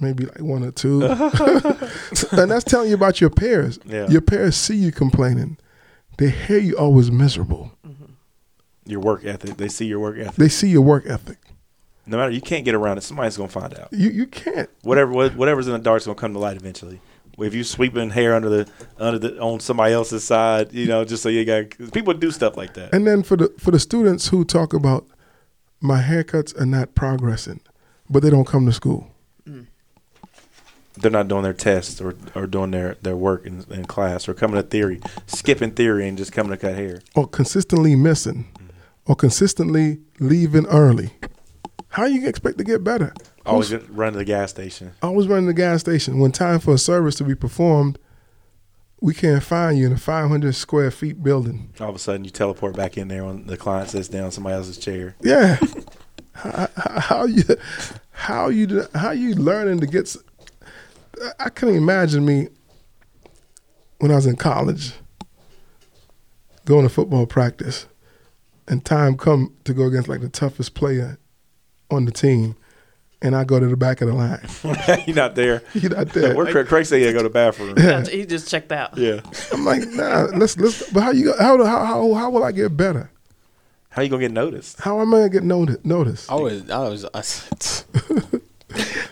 [0.00, 1.02] maybe like one or two,
[2.32, 3.78] and that's telling you about your peers.
[3.84, 4.06] Yeah.
[4.08, 5.58] Your peers see you complaining;
[6.18, 7.72] they hear you always miserable.
[8.86, 9.56] your work ethic.
[9.56, 10.34] They see your work ethic.
[10.36, 11.38] They see your work ethic.
[12.06, 13.02] No matter you can't get around it.
[13.02, 13.88] Somebody's gonna find out.
[13.92, 14.70] You you can't.
[14.82, 17.00] Whatever whatever's in the dark's gonna come to light eventually.
[17.38, 21.22] If you sweeping hair under the under the on somebody else's side, you know, just
[21.22, 22.92] so you got people do stuff like that.
[22.92, 25.06] And then for the for the students who talk about
[25.80, 27.60] my haircuts are not progressing,
[28.10, 29.10] but they don't come to school.
[29.48, 29.66] Mm.
[30.96, 34.34] They're not doing their tests or, or doing their, their work in, in class or
[34.34, 37.00] coming to theory, skipping theory and just coming to cut hair.
[37.14, 38.48] or consistently missing
[39.06, 41.12] or consistently leaving early,
[41.90, 43.14] how you expect to get better?
[43.48, 44.92] Always Who's- just run to the gas station.
[45.02, 46.18] always running the gas station.
[46.18, 47.98] When time for a service to be performed,
[49.00, 51.70] we can't find you in a 500 square feet building.
[51.80, 54.54] All of a sudden, you teleport back in there when the client sits down somebody
[54.56, 55.14] else's chair.
[55.22, 55.56] Yeah,
[56.32, 57.42] how, how, how you
[58.10, 60.14] how you how you learning to get?
[61.38, 62.48] I couldn't imagine me
[63.98, 64.92] when I was in college
[66.64, 67.86] going to football practice,
[68.66, 71.18] and time come to go against like the toughest player
[71.90, 72.54] on the team,
[73.22, 74.40] and I go to the back of the line.
[75.06, 75.62] You're not there.
[75.74, 76.34] You're not there.
[76.36, 77.74] Where Craig, Craig said he had to go to the bathroom.
[77.76, 78.96] Yeah, he just checked out.
[78.96, 79.20] Yeah.
[79.52, 80.90] I'm like, nah, let's let's.
[80.90, 83.10] But how you go- how how how how will I get better?
[83.90, 84.80] How you gonna get noticed?
[84.80, 85.84] How am I gonna get noticed?
[85.84, 86.30] Noticed?
[86.30, 88.38] I was, I was, I,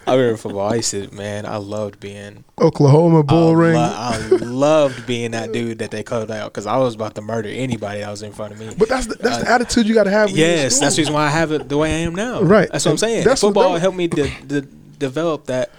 [0.07, 0.69] I remember football.
[0.71, 2.45] I used to, man, I loved being.
[2.61, 3.75] Oklahoma bull I, ring.
[3.75, 7.23] lo- I loved being that dude that they called out because I was about to
[7.23, 8.71] murder anybody that was in front of me.
[8.79, 10.29] but that's the, that's the uh, attitude you got to have.
[10.29, 12.15] when you're in yes, that's the reason why I have it the way I am
[12.15, 12.43] now.
[12.43, 12.69] Right.
[12.71, 13.25] That's what I'm saying.
[13.25, 14.61] that's football they- helped me de- de-
[14.99, 15.71] develop that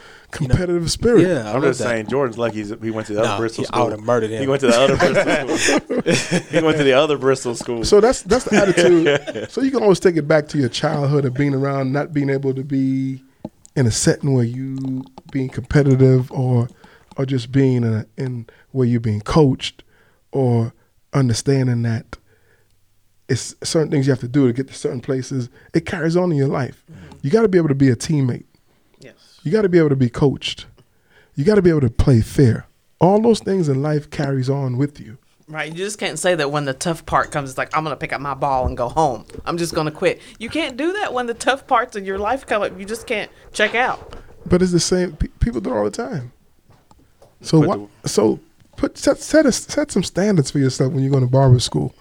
[0.41, 1.21] you know, competitive spirit.
[1.27, 1.85] Yeah, I I'm just that.
[1.85, 3.83] saying, Jordan's lucky he's, he went to the other Nah, Bristol he- I school.
[3.85, 4.41] would have murdered him.
[4.41, 6.49] He went to the other Bristol school.
[6.59, 7.85] he went to the other Bristol school.
[7.85, 9.49] So that's that's the attitude.
[9.51, 12.29] so you can always take it back to your childhood of being around, not being
[12.29, 13.23] able to be
[13.77, 16.67] in a setting where you being competitive or
[17.15, 19.83] or just being in, a, in where you're being coached
[20.31, 20.73] or
[21.13, 22.17] understanding that
[23.29, 25.49] it's certain things you have to do to get to certain places.
[25.73, 26.83] It carries on in your life.
[26.91, 27.17] Mm-hmm.
[27.21, 28.45] You got to be able to be a teammate.
[28.99, 29.39] Yes.
[29.43, 30.65] You got to be able to be coached.
[31.35, 32.67] You got to be able to play fair.
[32.99, 35.17] All those things in life carries on with you.
[35.47, 35.71] Right.
[35.71, 37.99] You just can't say that when the tough part comes, it's like, I'm going to
[37.99, 39.25] pick up my ball and go home.
[39.45, 40.19] I'm just going to quit.
[40.39, 42.77] You can't do that when the tough parts of your life come up.
[42.77, 44.17] You just can't check out.
[44.45, 45.13] But it's the same.
[45.15, 46.33] Pe- people do it all the time.
[47.41, 47.89] So Put what?
[48.05, 48.39] So
[48.75, 51.93] put set set a, set some standards for yourself when you're going to barber school,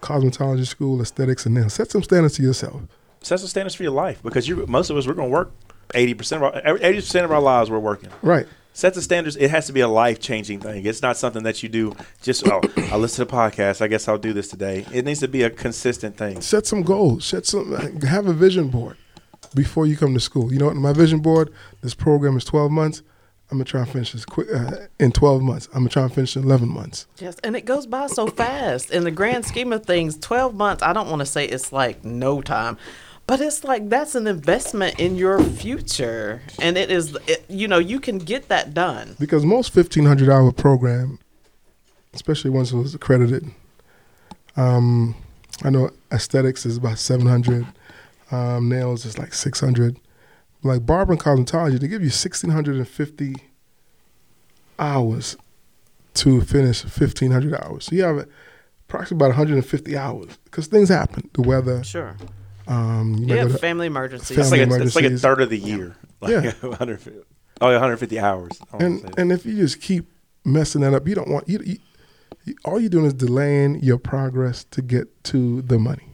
[0.00, 2.82] cosmetology school, aesthetics, and then Set some standards to yourself.
[3.22, 5.50] Set some standards for your life because you most of us we're gonna work
[5.94, 8.10] eighty percent of our eighty percent of our lives we're working.
[8.20, 8.46] Right.
[8.76, 9.36] Set the standards.
[9.36, 10.84] It has to be a life changing thing.
[10.84, 13.80] It's not something that you do just oh I listen to the podcast.
[13.80, 14.84] I guess I'll do this today.
[14.92, 16.40] It needs to be a consistent thing.
[16.40, 17.24] Set some goals.
[17.24, 17.72] Set some.
[18.02, 18.96] Have a vision board
[19.54, 20.52] before you come to school.
[20.52, 20.74] You know what?
[20.74, 21.52] My vision board.
[21.82, 23.02] This program is 12 months.
[23.50, 25.68] I'm gonna try and finish this quick uh, in 12 months.
[25.68, 27.06] I'm gonna try and finish in 11 months.
[27.18, 27.36] Yes.
[27.44, 28.90] And it goes by so fast.
[28.90, 32.04] In the grand scheme of things, 12 months, I don't want to say it's like
[32.04, 32.76] no time.
[33.26, 37.16] But it's like that's an investment in your future, and it is.
[37.26, 39.16] It, you know, you can get that done.
[39.18, 41.18] because most 1500 hour program
[42.12, 43.50] especially once it was accredited
[44.56, 45.16] um,
[45.64, 47.66] i know aesthetics is about 700
[48.30, 49.98] um, nails is like 600
[50.62, 53.34] like barber and cosmetology they give you 1650
[54.78, 55.36] hours
[56.14, 58.28] to finish 1500 hours so you have
[58.88, 62.16] approximately about 150 hours because things happen the weather Sure.
[62.66, 64.36] Um, you Yeah, go to- family emergencies.
[64.38, 65.96] It's Family like, a, it's like a third of the year.
[66.20, 66.52] Like Yeah.
[66.60, 67.20] 150,
[67.60, 68.58] oh, 150 hours.
[68.72, 70.10] I don't wanna say and and if you just keep
[70.44, 71.76] messing that up, you don't want you you,
[72.44, 76.08] you- all you're doing is delaying your progress to get to the money.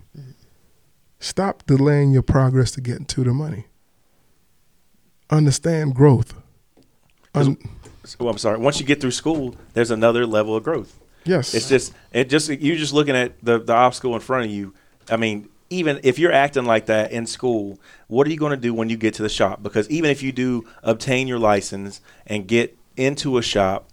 [1.19, 3.67] Stop delaying your progress to get to the money.
[5.31, 6.35] Understand growth.
[7.35, 7.59] Un-
[8.19, 8.59] Oh, I'm sorry.
[8.59, 10.99] Once you get through school, there's another level of growth.
[11.25, 11.55] yes.
[11.55, 14.75] It's just it just you're just looking at the the obstacle in front of you.
[15.09, 18.57] I mean, even if you're acting like that in school, what are you going to
[18.57, 19.63] do when you get to the shop?
[19.63, 23.89] Because even if you do obtain your license and get into a shop,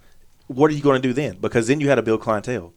[0.47, 1.38] what are you going to do then?
[1.39, 2.73] Because then you had to build clientele.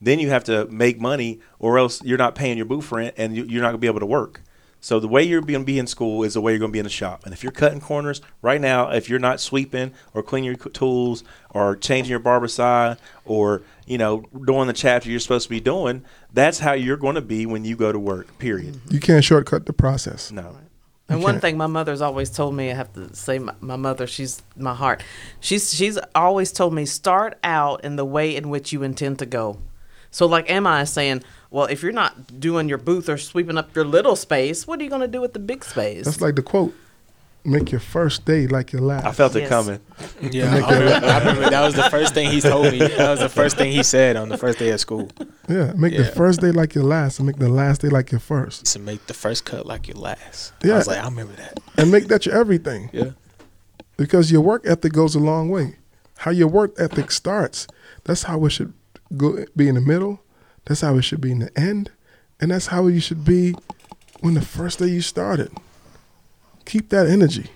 [0.00, 3.36] Then you have to make money, or else you're not paying your booth rent, and
[3.36, 4.42] you- you're not going to be able to work.
[4.84, 6.74] So the way you're going to be in school is the way you're going to
[6.74, 7.24] be in the shop.
[7.24, 11.24] And if you're cutting corners right now, if you're not sweeping or cleaning your tools
[11.48, 15.58] or changing your barber side or you know doing the chapter you're supposed to be
[15.58, 16.04] doing,
[16.34, 18.38] that's how you're going to be when you go to work.
[18.38, 18.78] Period.
[18.90, 20.30] you can't shortcut the process.
[20.30, 20.58] No.
[21.08, 21.40] And one Okay.
[21.48, 24.74] thing my mother's always told me, I have to say, my, my mother, she's my
[24.74, 25.02] heart.
[25.40, 29.26] She's she's always told me start out in the way in which you intend to
[29.26, 29.56] go.
[30.10, 31.24] So like, am I saying,
[31.54, 34.82] well, if you're not doing your booth or sweeping up your little space, what are
[34.84, 36.04] you going to do with the big space?
[36.04, 36.74] That's like the quote:
[37.44, 39.48] "Make your first day like your last." I felt it Yes.
[39.50, 39.80] coming.
[40.20, 42.78] Yeah, I remember, I remember that was the first thing he told me.
[42.78, 45.08] That was the first thing he said on the first day of school.
[45.48, 48.20] yeah, make the first day like your last, and make the last day like your
[48.20, 50.52] first, To make the first cut like your last.
[50.64, 50.74] Yeah.
[50.74, 51.60] I was like, I remember that.
[51.78, 52.90] and make that your everything.
[52.92, 53.10] Yeah.
[53.96, 55.76] because your work ethic goes a long way.
[56.18, 57.68] How your work ethic starts,
[58.04, 58.72] that's how it should
[59.16, 60.18] go be in the middle.
[60.66, 61.90] That's how it should be in the end,
[62.40, 63.54] and that's how you should be
[64.20, 65.52] when the first day you started.
[66.64, 67.50] Keep that energy.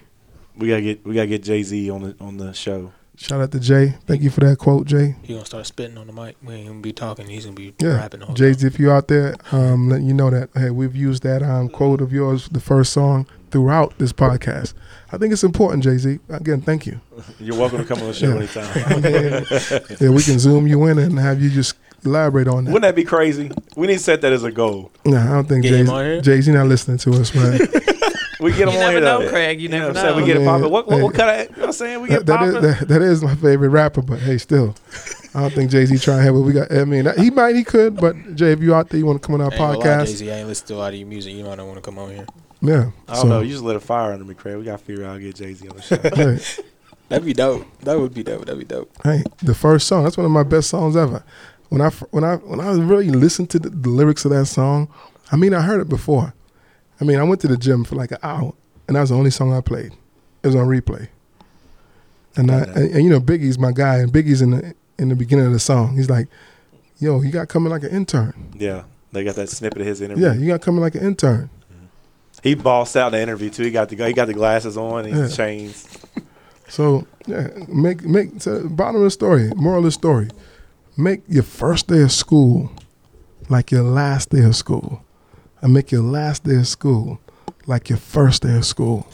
[0.57, 2.93] We gotta get we gotta get Jay Z on the on the show.
[3.17, 3.95] Shout out to Jay.
[4.07, 5.17] Thank you for that quote, Jay.
[5.23, 6.37] He gonna start spitting on the mic.
[6.43, 7.27] We ain't gonna be talking.
[7.27, 8.53] He's gonna be Yeah, rapping the Jay.
[8.53, 11.69] Z, if you out there, um, letting you know that hey, we've used that um,
[11.69, 14.75] quote of yours, the first song, throughout this podcast.
[15.11, 16.19] I think it's important, Jay Z.
[16.29, 17.01] Again, thank you.
[17.41, 18.37] You're welcome to come on the show Yeah.
[18.37, 18.85] anytime.
[18.87, 19.01] I
[19.91, 21.75] mean, yeah, we can zoom you in and have you just
[22.05, 22.73] elaborate on that.
[22.73, 23.51] Wouldn't that be crazy?
[23.77, 24.91] We need to set that as a goal.
[25.05, 26.21] No, I don't think Get him on Jay here?
[26.21, 27.61] Jay Z not listening to us, man.
[28.41, 29.31] We get You them on never here know, though.
[29.31, 29.61] Craig.
[29.61, 30.17] You know never what I'm saying?
[30.17, 30.23] know.
[30.23, 30.71] We get it Man, popping.
[30.71, 31.37] What, what, what kind of?
[31.51, 32.01] You know what I'm saying?
[32.03, 32.71] We get that, that, is, popping.
[32.71, 34.77] that, that is my favorite rapper, but hey, still,
[35.35, 36.71] I don't think Jay Z trying to have what we got.
[36.73, 39.27] I mean, he might, he could, but Jay, if you out there, you want to
[39.27, 41.35] come on our Jay podcast, Z, I ain't listened to a lot of your music.
[41.35, 42.27] You might not want to come on here.
[42.63, 42.91] yeah.
[43.09, 43.41] I don't know.
[43.41, 44.57] You just lit a fire under me, Craig.
[44.57, 45.97] We got to figure out how to get Jay Z on the show.
[46.57, 46.65] hey,
[47.09, 47.67] That'd be dope.
[47.81, 48.45] That would be dope.
[48.45, 48.89] That'd be dope.
[49.03, 50.05] hey, the first song.
[50.05, 51.25] That's one of my best songs ever.
[51.69, 54.89] When I when I when I really listened to the, the lyrics of that song,
[55.31, 56.35] I mean, I heard it before.
[57.01, 58.53] I mean, I went to the gym for like an hour,
[58.87, 59.93] and that was the only song I played.
[60.43, 61.09] It was on replay.
[62.37, 65.17] And I and, and you know Biggie's my guy, and Biggie's in the in the
[65.17, 65.97] beginning of the song.
[65.97, 66.29] He's like,
[66.99, 70.25] "Yo, you got coming like an intern." yeah, they got that snippet of his interview.
[70.25, 71.51] Yeah, you got coming like an intern.
[71.73, 71.85] Mm-hmm.
[72.43, 73.65] He bossed out in the interview too.
[73.65, 75.29] He got the he got the glasses on and Yeah.
[75.29, 75.87] chains.
[76.69, 80.29] So yeah, make make so bottom of the story, moral of the story.
[81.01, 82.73] Make your first day of school
[83.49, 85.05] like your last day of school.
[85.63, 87.21] And make your last day of school
[87.69, 89.07] like your first day of school.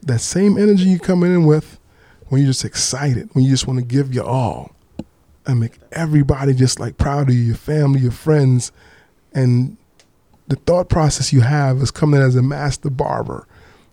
[0.00, 1.80] That same energy you coming in with
[2.28, 4.76] when you're just excited, when you just want to give your all.
[5.44, 8.70] And make everybody just like proud of you, your family, your friends,
[9.34, 9.76] and
[10.46, 13.44] the thought process you have is coming as a master barber.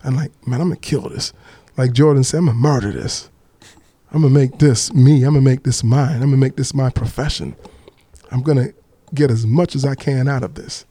[0.04, 1.32] And like, man, I'm gonna kill this.
[1.76, 3.30] Like Jordan said, I'm gonna murder this.
[4.12, 5.24] I'm gonna make this me.
[5.24, 6.14] I'm gonna make this mine.
[6.14, 7.56] I'm gonna make this my profession.
[8.30, 8.68] I'm gonna
[9.14, 10.84] get as much as I can out of this.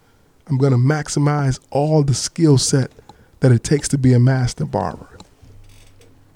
[0.48, 2.92] I'm gonna maximize all the skill set
[3.40, 5.18] that it takes to be a master barber.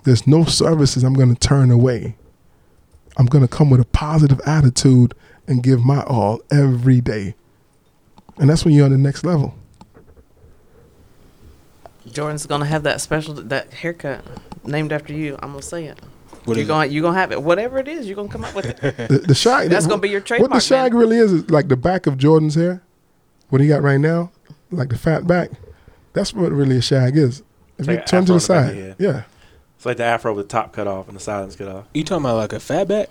[0.04, 2.16] There's no services I'm gonna turn away.
[3.18, 5.14] I'm gonna come with a positive attitude
[5.48, 7.36] and give my all every day.
[8.38, 9.56] And that's when you're on the next level.
[12.12, 14.24] Jordan's gonna have that special that haircut
[14.64, 15.36] named after you.
[15.42, 16.00] I'm gonna say it.
[16.46, 17.42] What you're gonna you gonna have it.
[17.42, 18.80] Whatever it is, you're gonna come up with it.
[19.10, 19.70] The, the shag.
[19.70, 20.42] That's gonna be your trade.
[20.42, 21.00] What the shag man.
[21.00, 22.82] really is is like the back of Jordan's hair.
[23.50, 24.32] What he got right now,
[24.72, 25.52] like the fat back.
[26.14, 27.42] That's what really a shag is.
[27.78, 29.24] If It's you turn to the on the side, yeah.
[29.76, 31.86] It's like the afro with the top cut off and the sides cut off.
[31.94, 33.08] You talking about like a fatback?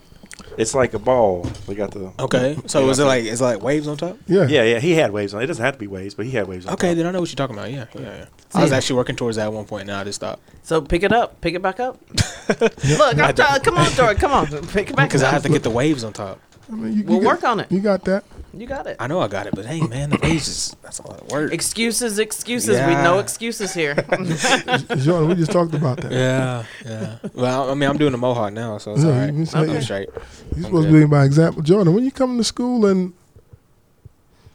[0.56, 1.46] It's like a ball.
[1.66, 2.56] We got the Okay.
[2.66, 4.18] So Yeah, is it like is it like waves on top?
[4.26, 4.46] Yeah.
[4.48, 4.78] Yeah, yeah.
[4.80, 5.42] He had waves on.
[5.42, 6.72] It doesn't have to be waves, but he had waves on.
[6.74, 6.96] Okay, top.
[6.96, 7.70] then I know what you're talking about.
[7.70, 8.24] Yeah, yeah, yeah.
[8.54, 9.86] I was actually working towards that at one point.
[9.86, 11.98] Now I just stopped So pick it up, pick it back up.
[12.60, 13.60] Look, I'm trying.
[13.60, 14.16] Come on, Jordan.
[14.16, 15.34] Come on, pick it back because I up.
[15.34, 16.40] have to get the waves on top.
[16.70, 17.70] I mean, you, you We'll got, work on it.
[17.72, 18.24] You got that.
[18.54, 18.96] You got it.
[18.98, 21.52] I know I got it, but hey, man, the waves that's a lot of work.
[21.52, 22.78] Excuses, excuses.
[22.80, 23.94] We no excuses here.
[24.96, 26.10] Jordan, we just talked about that.
[26.12, 27.18] Yeah, yeah.
[27.34, 29.28] Well, I mean, I'm doing a mohawk now, so it's Yeah, all you right.
[29.34, 29.82] can say I'm it.
[29.82, 30.08] straight.
[30.12, 30.24] You're
[30.56, 31.62] I'm supposed to be by example.
[31.62, 33.12] Jordan, when you come to school and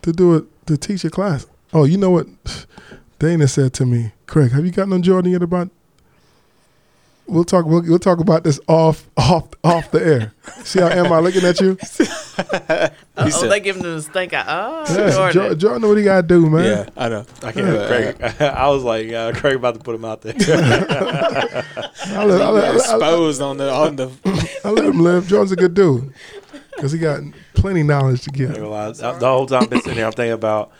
[0.01, 1.45] to do it to teach a class.
[1.73, 2.27] Oh, you know what
[3.19, 5.69] Dana said to me, Craig, have you gotten on Jordan yet about
[7.27, 7.65] we'll talk.
[7.65, 10.33] We'll, we'll talk about this off off off the air.
[10.63, 11.77] See how am I looking at you?
[13.15, 14.43] Oh, said- they giving him the stink eye.
[14.47, 15.33] Oh, Yeah, Jordan.
[15.33, 16.63] Jordan, Jordan know what he gotta do, man.
[16.65, 17.25] Yeah, I know.
[17.43, 17.67] I can't.
[17.67, 20.33] uh, Craig, I was like, uh, Craig about to put him out there.
[20.39, 20.43] I
[21.05, 24.11] let, I, let, I, let, exposed on the on the.
[24.65, 25.27] I let him live.
[25.27, 26.11] Jordan's a good dude
[26.75, 27.21] because he got
[27.53, 28.53] plenty knowledge to give.
[28.55, 28.87] gonna lie.
[28.87, 30.71] I- the whole time I've been sitting here, I'm thinking about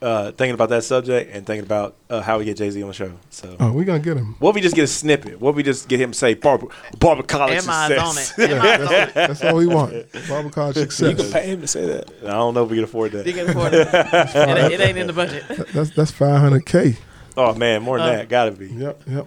[0.00, 2.88] uh, thinking about that subject and thinking about uh, how we get Jay Z on
[2.88, 3.12] the show.
[3.30, 4.36] So, Oh, we gonna get him.
[4.38, 5.40] what if we just get a snippet?
[5.40, 6.66] What if we just get him to say Barber
[6.98, 8.32] Barber College Am I on it?
[8.38, 9.14] Am I on it?
[9.14, 9.92] That's all we want.
[10.28, 11.32] Barber college You can success.
[11.32, 12.10] pay him to say that.
[12.24, 13.26] I don't know if we can afford that.
[13.26, 13.88] You can afford it.
[13.92, 15.44] it, ain't- it ain't in the budget.
[15.72, 16.96] That's that's five hundred k.
[17.36, 18.66] Oh man, more than Uh, that, gotta be.
[18.68, 19.26] Yep, yep.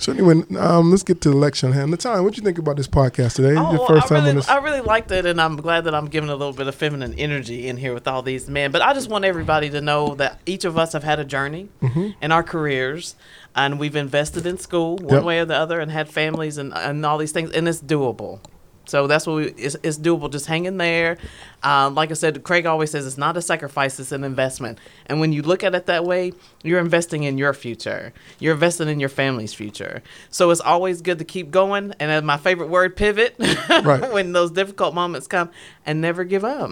[0.00, 1.90] So anyway, um, let's get to the election hand.
[1.90, 3.54] Natalia, what you think about this podcast today?
[3.56, 4.48] Oh, Your first I time really, on this.
[4.48, 7.14] I really liked it, and I'm glad that I'm giving a little bit of feminine
[7.14, 8.70] energy in here with all these men.
[8.70, 11.68] But I just want everybody to know that each of us have had a journey
[11.80, 12.08] Mm-hmm.
[12.20, 13.14] in our careers,
[13.54, 15.22] and we've invested in school one Yep.
[15.24, 18.40] way or the other, and had families and, and all these things, and it's doable.
[18.86, 20.30] So that's what we, it's, it's doable.
[20.30, 21.16] Just hang in there.
[21.62, 24.78] Um, like I said, Craig always says it's not a sacrifice; it's an investment.
[25.06, 26.32] And when you look at it that way,
[26.62, 28.12] you're investing in your future.
[28.38, 30.02] You're investing in your family's future.
[30.30, 31.94] So it's always good to keep going.
[31.98, 33.36] And as my favorite word, pivot.
[33.84, 34.12] Right.
[34.12, 35.50] when those difficult moments come,
[35.86, 36.70] and never give up.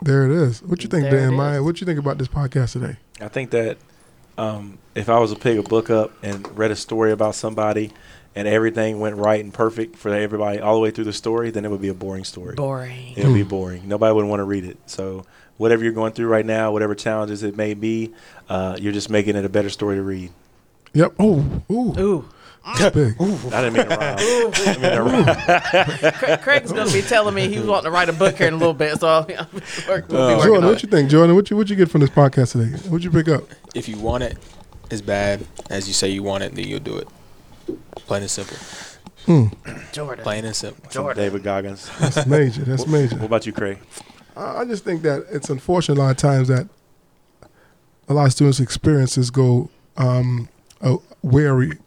[0.00, 0.62] There it is.
[0.62, 1.58] What you think, There Dan Meyer?
[1.58, 1.62] is.
[1.62, 2.96] What you think about this podcast today?
[3.20, 3.78] I think that
[4.36, 7.92] um, if I was to pick a book up and read a story about somebody
[8.34, 11.64] and everything went right and perfect for everybody all the way through the story, then
[11.64, 12.54] it would be a boring story.
[12.54, 13.14] Boring.
[13.16, 13.86] It would be boring.
[13.88, 14.78] Nobody would want to read it.
[14.86, 15.24] So
[15.58, 18.12] whatever you're going through right now, whatever challenges it may be,
[18.48, 20.30] uh, you're just making it a better story to read.
[20.94, 21.14] Yep.
[21.18, 22.28] Oh, ooh, Ooh,
[22.78, 23.14] that's big.
[23.20, 24.00] I didn't mean to rhyme.
[24.00, 25.02] I didn't mean to
[26.32, 26.38] rhyme.
[26.42, 28.56] Craig's gonna be telling me he was wanting to write a book here in a
[28.58, 30.82] little bit, so I'll be, I'll be work- we'll be working Jordan, on what it.
[30.82, 31.34] you think, Jordan?
[31.34, 32.76] What you what you get from this podcast today?
[32.88, 33.44] What do you pick up?
[33.74, 34.36] If you want it
[34.90, 37.08] as bad as you say you want it, then you'll do it.
[37.94, 38.56] Plain and simple.
[39.92, 40.24] Jordan.
[40.24, 40.90] Plain and simple.
[40.90, 41.22] Jordan.
[41.22, 41.90] David Goggins.
[42.00, 42.62] That's major.
[42.62, 43.16] That's major.
[43.16, 43.78] What about you, Craig?
[44.36, 46.68] I I just think that it's unfortunate a lot of times that
[48.08, 50.48] a lot of students' experiences go um,
[50.80, 51.78] uh, wary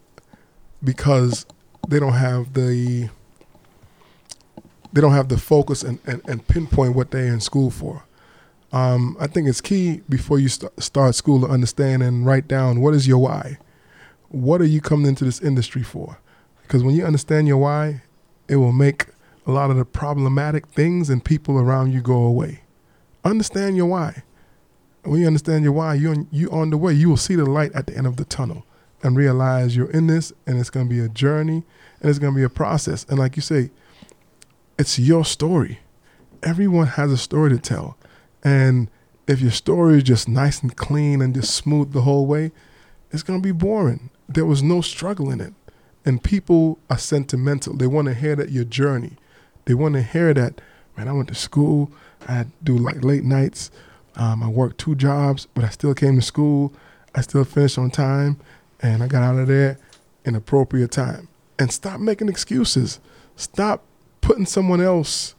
[0.83, 1.45] because
[1.87, 3.09] they don't have the
[4.93, 8.05] they don't have the focus and, and, and pinpoint what they're in school for.
[8.71, 12.79] Um, I think it's key before you st- start school to understand and write down
[12.79, 13.57] what is your why.
[14.35, 16.19] What are you coming into this industry for?
[16.63, 18.03] Because when you understand your why,
[18.49, 19.05] it will make
[19.47, 22.63] a lot of the problematic things and people around you go away.
[23.23, 24.23] Understand your why.
[25.03, 26.91] When you understand your why, you on, you on the way.
[26.91, 28.65] You will see the light at the end of the tunnel
[29.01, 31.63] and realize you're in this, and it's going to be a journey,
[32.01, 33.05] and it's going to be a process.
[33.07, 33.71] And like you say,
[34.77, 35.79] it's your story.
[36.43, 37.97] Everyone has a story to tell,
[38.43, 38.91] and
[39.27, 42.51] if your story is just nice and clean and just smooth the whole way,
[43.11, 44.09] it's going to be boring.
[44.27, 45.53] There was no struggle in it.
[46.05, 47.75] And people are sentimental.
[47.75, 49.13] They want to hear that your journey.
[49.65, 50.61] They want to hear that,
[50.95, 51.91] man, I went to school.
[52.27, 53.71] I do like late nights.
[54.15, 56.73] Um, I worked two jobs, but I still came to school.
[57.15, 58.39] I still finished on time.
[58.81, 59.79] And I got out of there
[60.23, 61.27] in appropriate time.
[61.57, 62.99] And stop making excuses.
[63.35, 63.83] Stop
[64.21, 65.33] putting someone else.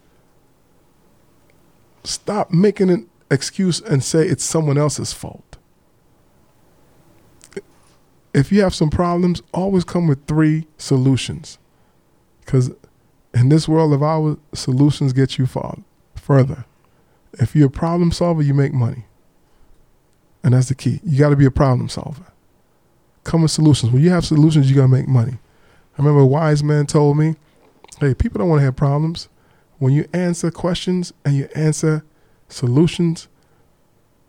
[2.03, 5.56] Stop making an excuse and say it's someone else's fault
[8.37, 11.59] if you have some problems, always come with three solutions.
[12.41, 12.71] Because
[13.33, 15.79] in this world of ours, solutions get you far
[16.15, 16.67] further.
[17.33, 19.07] If you're a problem solver, you make money.
[20.45, 21.01] And that's the key.
[21.03, 22.27] You got to be a problem solver.
[23.25, 23.91] Come with solutions.
[23.91, 25.39] When you have solutions, you got to make money.
[25.95, 27.37] I remember a wise man told me,
[28.01, 29.31] hey, people don't want to have problems.
[29.79, 32.05] When you answer questions and you answer
[32.51, 33.29] solutions,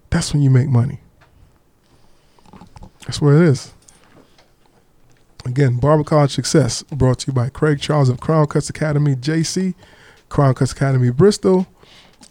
[0.10, 1.02] that's when you make money.
[3.02, 3.74] That's where it is.
[5.48, 9.76] Again, Barber College Success brought to you by Craig Charles of Crown Cuts Academy, JC,
[10.28, 11.68] Crown Cuts Academy, Bristol,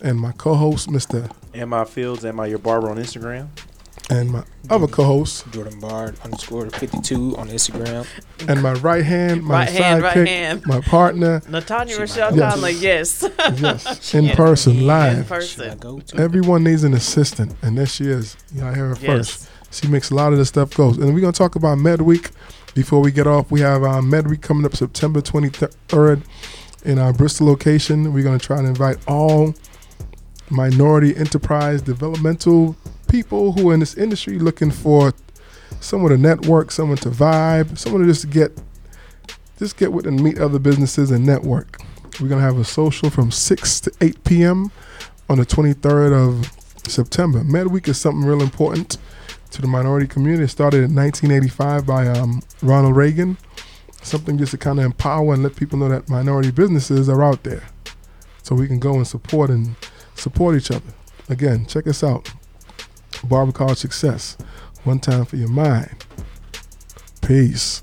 [0.03, 1.31] and my co-host, Mr.
[1.55, 2.27] Am I Fields?
[2.27, 3.49] Am I your barber on Instagram?
[4.09, 8.07] and my other co-host, Jordan Bard underscore 52 on Instagram.
[8.49, 10.63] and my right hand, my Right hand, right sidekick, hand.
[10.67, 12.53] my partner, Natanya She Rochelle might- Yes.
[12.55, 13.25] Conley, yes.
[13.59, 14.37] yes, in Yes.
[14.37, 15.27] person, live.
[15.43, 16.21] Should I person.
[16.21, 18.37] Everyone needs an assistant, and there she is.
[18.55, 19.49] You gotta hear her first.
[19.73, 20.99] She makes a lot of the stuff goes.
[20.99, 22.31] And we're gonna talk about Med Week.
[22.77, 26.23] Before we get off, we have uh, Med Week coming up September 23rd
[26.85, 28.13] in our Bristol location.
[28.13, 29.55] We're gonna try and invite all
[30.51, 32.77] minority enterprise developmental
[33.09, 35.15] people who are in this industry looking for
[35.81, 38.53] someone to network, someone to vibe, someone to just get
[39.59, 41.81] just get with and meet other businesses and network.
[42.21, 44.71] We're gonna have a social from 6 to 8 p.m.
[45.31, 46.53] on the 23rd of
[46.87, 47.43] September.
[47.43, 48.99] Med Week is something real important
[49.57, 50.45] to the minority community.
[50.45, 53.39] It started in 1985 by um, Ronald Reagan.
[54.03, 57.43] something just to kind of empower and let people know that minority businesses are out
[57.43, 57.65] there,
[58.43, 59.75] so we can go and support and
[60.15, 60.93] support each other.
[61.29, 62.33] Again, check us out.
[63.25, 64.37] Barber College Success.
[64.85, 66.05] One time for your mind.
[67.23, 67.83] Peace.